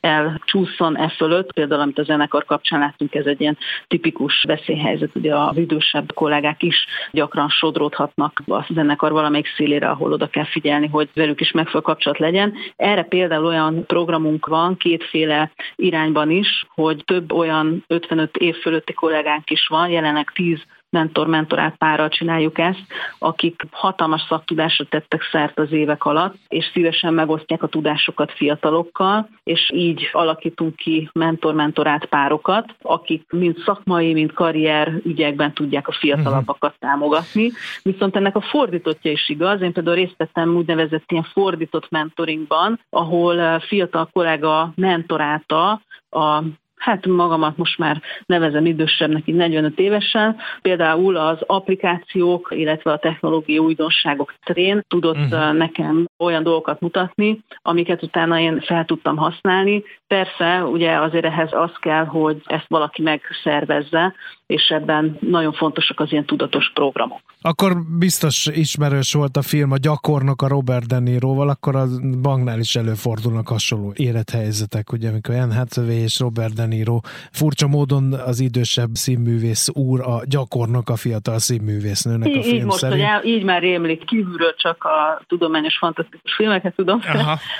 elcsúszson 0.00 0.96
e 0.96 1.08
fölött. 1.08 1.52
Például, 1.52 1.80
amit 1.80 1.98
a 1.98 2.02
zenekar 2.02 2.44
kapcsán 2.44 2.80
láttunk, 2.80 3.14
ez 3.14 3.26
egy 3.26 3.40
ilyen 3.40 3.58
tipikus 3.88 4.44
veszélyhelyzet, 4.46 5.14
ugye 5.14 5.36
az 5.36 5.56
idősebb 5.56 6.12
kollégák 6.14 6.62
is 6.62 6.86
gyakran 7.10 7.48
sodródhatnak 7.48 8.42
a 8.46 8.66
zenekar 8.72 9.12
valamelyik 9.12 9.54
szélére, 9.56 9.88
ahol 9.88 10.12
oda 10.12 10.26
kell 10.26 10.44
figyelni, 10.44 10.88
hogy 10.88 11.08
velük 11.14 11.40
is 11.40 11.50
megfelelő 11.50 11.84
kapcsolat 11.84 12.18
legyen. 12.18 12.54
Erre 12.76 12.97
erre 12.98 13.08
például 13.08 13.44
olyan 13.44 13.86
programunk 13.86 14.46
van 14.46 14.76
kétféle 14.76 15.50
irányban 15.76 16.30
is, 16.30 16.66
hogy 16.68 17.02
több 17.04 17.32
olyan 17.32 17.84
55 17.86 18.36
év 18.36 18.56
fölötti 18.56 18.92
kollégánk 18.92 19.50
is 19.50 19.66
van, 19.66 19.88
jelenleg 19.88 20.30
10 20.30 20.58
mentor-mentorát 20.90 21.76
párral 21.76 22.08
csináljuk 22.08 22.58
ezt, 22.58 22.82
akik 23.18 23.62
hatalmas 23.70 24.26
szaktudásra 24.28 24.84
tettek 24.84 25.22
szert 25.32 25.58
az 25.58 25.72
évek 25.72 26.04
alatt, 26.04 26.34
és 26.48 26.70
szívesen 26.72 27.14
megosztják 27.14 27.62
a 27.62 27.66
tudásokat 27.66 28.32
fiatalokkal, 28.32 29.28
és 29.44 29.70
így 29.74 30.08
alakítunk 30.12 30.76
ki 30.76 31.10
mentor-mentorát 31.12 32.04
párokat, 32.04 32.74
akik 32.82 33.32
mind 33.32 33.56
szakmai, 33.64 34.12
mind 34.12 34.32
karrier 34.32 34.92
ügyekben 35.04 35.54
tudják 35.54 35.88
a 35.88 35.92
fiatalabbakat 35.92 36.74
mhm. 36.78 36.90
támogatni. 36.90 37.50
Viszont 37.82 38.16
ennek 38.16 38.36
a 38.36 38.40
fordítottja 38.40 39.10
is 39.10 39.28
igaz. 39.28 39.62
Én 39.62 39.72
például 39.72 39.96
részt 39.96 40.16
vettem 40.16 40.56
úgynevezett 40.56 41.10
ilyen 41.10 41.26
fordított 41.32 41.90
mentoringban, 41.90 42.80
ahol 42.90 43.60
fiatal 43.60 44.08
kollega 44.12 44.72
mentorálta 44.74 45.80
a 46.10 46.42
hát 46.78 47.06
magamat 47.06 47.56
most 47.56 47.78
már 47.78 48.02
nevezem 48.26 48.66
idősebbnek, 48.66 49.22
így 49.26 49.34
45 49.34 49.78
évesen, 49.78 50.36
például 50.62 51.16
az 51.16 51.38
applikációk, 51.46 52.48
illetve 52.50 52.92
a 52.92 52.98
technológiai 52.98 53.58
újdonságok 53.58 54.34
terén 54.44 54.84
tudott 54.88 55.16
uh-huh. 55.16 55.56
nekem 55.56 56.06
olyan 56.18 56.42
dolgokat 56.42 56.80
mutatni, 56.80 57.40
amiket 57.62 58.02
utána 58.02 58.38
én 58.40 58.60
fel 58.60 58.84
tudtam 58.84 59.16
használni. 59.16 59.82
Persze, 60.06 60.64
ugye 60.64 61.00
azért 61.00 61.24
ehhez 61.24 61.52
az 61.52 61.72
kell, 61.80 62.04
hogy 62.04 62.42
ezt 62.44 62.68
valaki 62.68 63.02
megszervezze, 63.02 64.14
és 64.46 64.68
ebben 64.68 65.16
nagyon 65.20 65.52
fontosak 65.52 66.00
az 66.00 66.12
ilyen 66.12 66.24
tudatos 66.24 66.70
programok. 66.74 67.20
Akkor 67.40 67.72
biztos 67.98 68.46
ismerős 68.46 69.12
volt 69.12 69.36
a 69.36 69.42
film 69.42 69.70
a 69.70 69.76
gyakornok 69.76 70.42
a 70.42 70.48
Robert 70.48 70.86
De 70.86 70.98
Niroval, 70.98 71.48
akkor 71.48 71.76
a 71.76 71.86
banknál 72.20 72.58
is 72.58 72.76
előfordulnak 72.76 73.48
hasonló 73.48 73.92
élethelyzetek, 73.96 74.92
ugye, 74.92 75.08
amikor 75.08 75.34
Anne 75.34 75.54
Hathaway 75.54 76.02
és 76.02 76.18
Robert 76.18 76.54
De 76.54 76.66
Niro 76.68 76.98
furcsa 77.32 77.66
módon 77.66 78.12
az 78.12 78.40
idősebb 78.40 78.90
színművész 78.92 79.68
úr 79.74 80.00
a 80.00 80.20
gyakornok 80.24 80.88
a 80.88 80.96
fiatal 80.96 81.38
színművésznőnek 81.38 82.34
a 82.34 82.42
film 82.42 82.56
így 82.56 82.64
most, 82.64 82.78
szerint. 82.78 83.06
Hogy 83.06 83.26
így 83.26 83.44
már 83.44 83.60
rémlik 83.60 84.04
kívülről 84.04 84.54
csak 84.54 84.84
a 84.84 85.20
tudományos 85.26 85.76
fantasztikus 85.78 86.34
filmeket 86.34 86.74
tudom. 86.74 87.00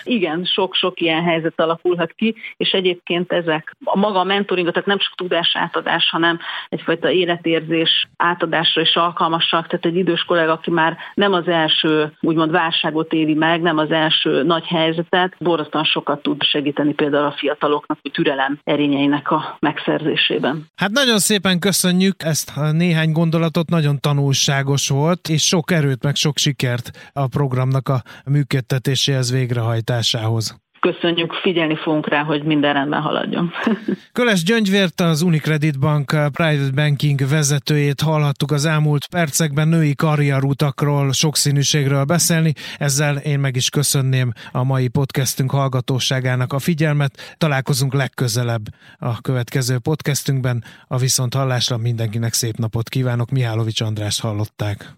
Igen, 0.05 0.45
sok-sok 0.45 1.01
ilyen 1.01 1.23
helyzet 1.23 1.61
alakulhat 1.61 2.13
ki, 2.13 2.35
és 2.57 2.71
egyébként 2.71 3.33
ezek 3.33 3.77
a 3.85 3.99
maga 3.99 4.19
a 4.19 4.25
mentoring, 4.25 4.71
tehát 4.71 4.87
nem 4.87 4.99
csak 4.99 5.15
tudásátadás, 5.15 6.09
hanem 6.11 6.39
egyfajta 6.69 7.11
életérzés 7.11 8.09
átadásra 8.17 8.81
is 8.81 8.97
alkalmasak, 8.97 9.67
tehát 9.67 9.85
egy 9.87 9.97
idős 9.97 10.25
kollega, 10.25 10.53
aki 10.53 10.71
már 10.71 10.97
nem 11.15 11.33
az 11.33 11.49
első 11.49 12.13
úgymond 12.21 12.51
válságot 12.51 13.13
éli 13.13 13.35
meg, 13.35 13.63
nem 13.63 13.79
az 13.79 13.91
első 13.91 14.43
nagy 14.43 14.67
helyzetet, 14.67 15.35
borzasztóan 15.39 15.85
sokat 15.85 16.23
tud 16.23 16.43
segíteni 16.43 16.93
például 16.95 17.25
a 17.25 17.35
fiataloknak, 17.37 17.99
hogy 18.03 18.11
türelem 18.11 18.59
erényeinek 18.99 19.31
a 19.31 19.57
megszerzésében. 19.61 20.67
Hát 20.75 20.91
nagyon 20.91 21.19
szépen 21.19 21.59
köszönjük 21.59 22.23
ezt 22.23 22.57
a 22.57 22.71
néhány 22.71 23.13
gondolatot, 23.13 23.69
nagyon 23.69 24.01
tanulságos 24.01 24.89
volt, 24.89 25.29
és 25.29 25.47
sok 25.47 25.71
erőt, 25.71 26.03
meg 26.03 26.15
sok 26.15 26.39
sikert 26.39 27.11
a 27.13 27.27
programnak 27.27 27.89
a 27.89 28.03
működtetéséhez, 28.25 29.31
végrehajtásához. 29.31 30.57
Köszönjük, 30.81 31.33
figyelni 31.33 31.77
fogunk 31.77 32.09
rá, 32.09 32.23
hogy 32.23 32.43
minden 32.43 32.73
rendben 32.73 33.01
haladjon. 33.01 33.53
Köles 34.13 34.43
Gyöngyvért, 34.43 35.01
az 35.01 35.23
Unicredit 35.23 35.79
Bank 35.79 36.07
Private 36.07 36.71
Banking 36.75 37.29
vezetőjét 37.29 38.01
hallhattuk 38.01 38.51
az 38.51 38.65
elmúlt 38.65 39.07
percekben 39.07 39.69
női 39.69 39.95
karrierutakról, 39.95 41.13
sokszínűségről 41.13 42.05
beszélni. 42.05 42.53
Ezzel 42.79 43.17
én 43.17 43.39
meg 43.39 43.57
is 43.57 43.71
köszönném 43.71 44.33
a 44.53 44.65
mai 44.65 44.89
podcastünk 44.89 45.51
hallgatóságának 45.51 46.53
a 46.53 46.59
figyelmet. 46.59 47.35
Találkozunk 47.39 47.93
legközelebb 47.93 48.65
a 48.99 49.21
következő 49.21 49.79
podcastünkben. 49.79 50.65
A 50.87 50.97
viszont 50.97 51.35
hallásra 51.35 51.77
mindenkinek 51.77 52.33
szép 52.33 52.57
napot 52.57 52.89
kívánok. 52.89 53.31
Mihálovics 53.31 53.81
András 53.81 54.21
hallották. 54.21 54.97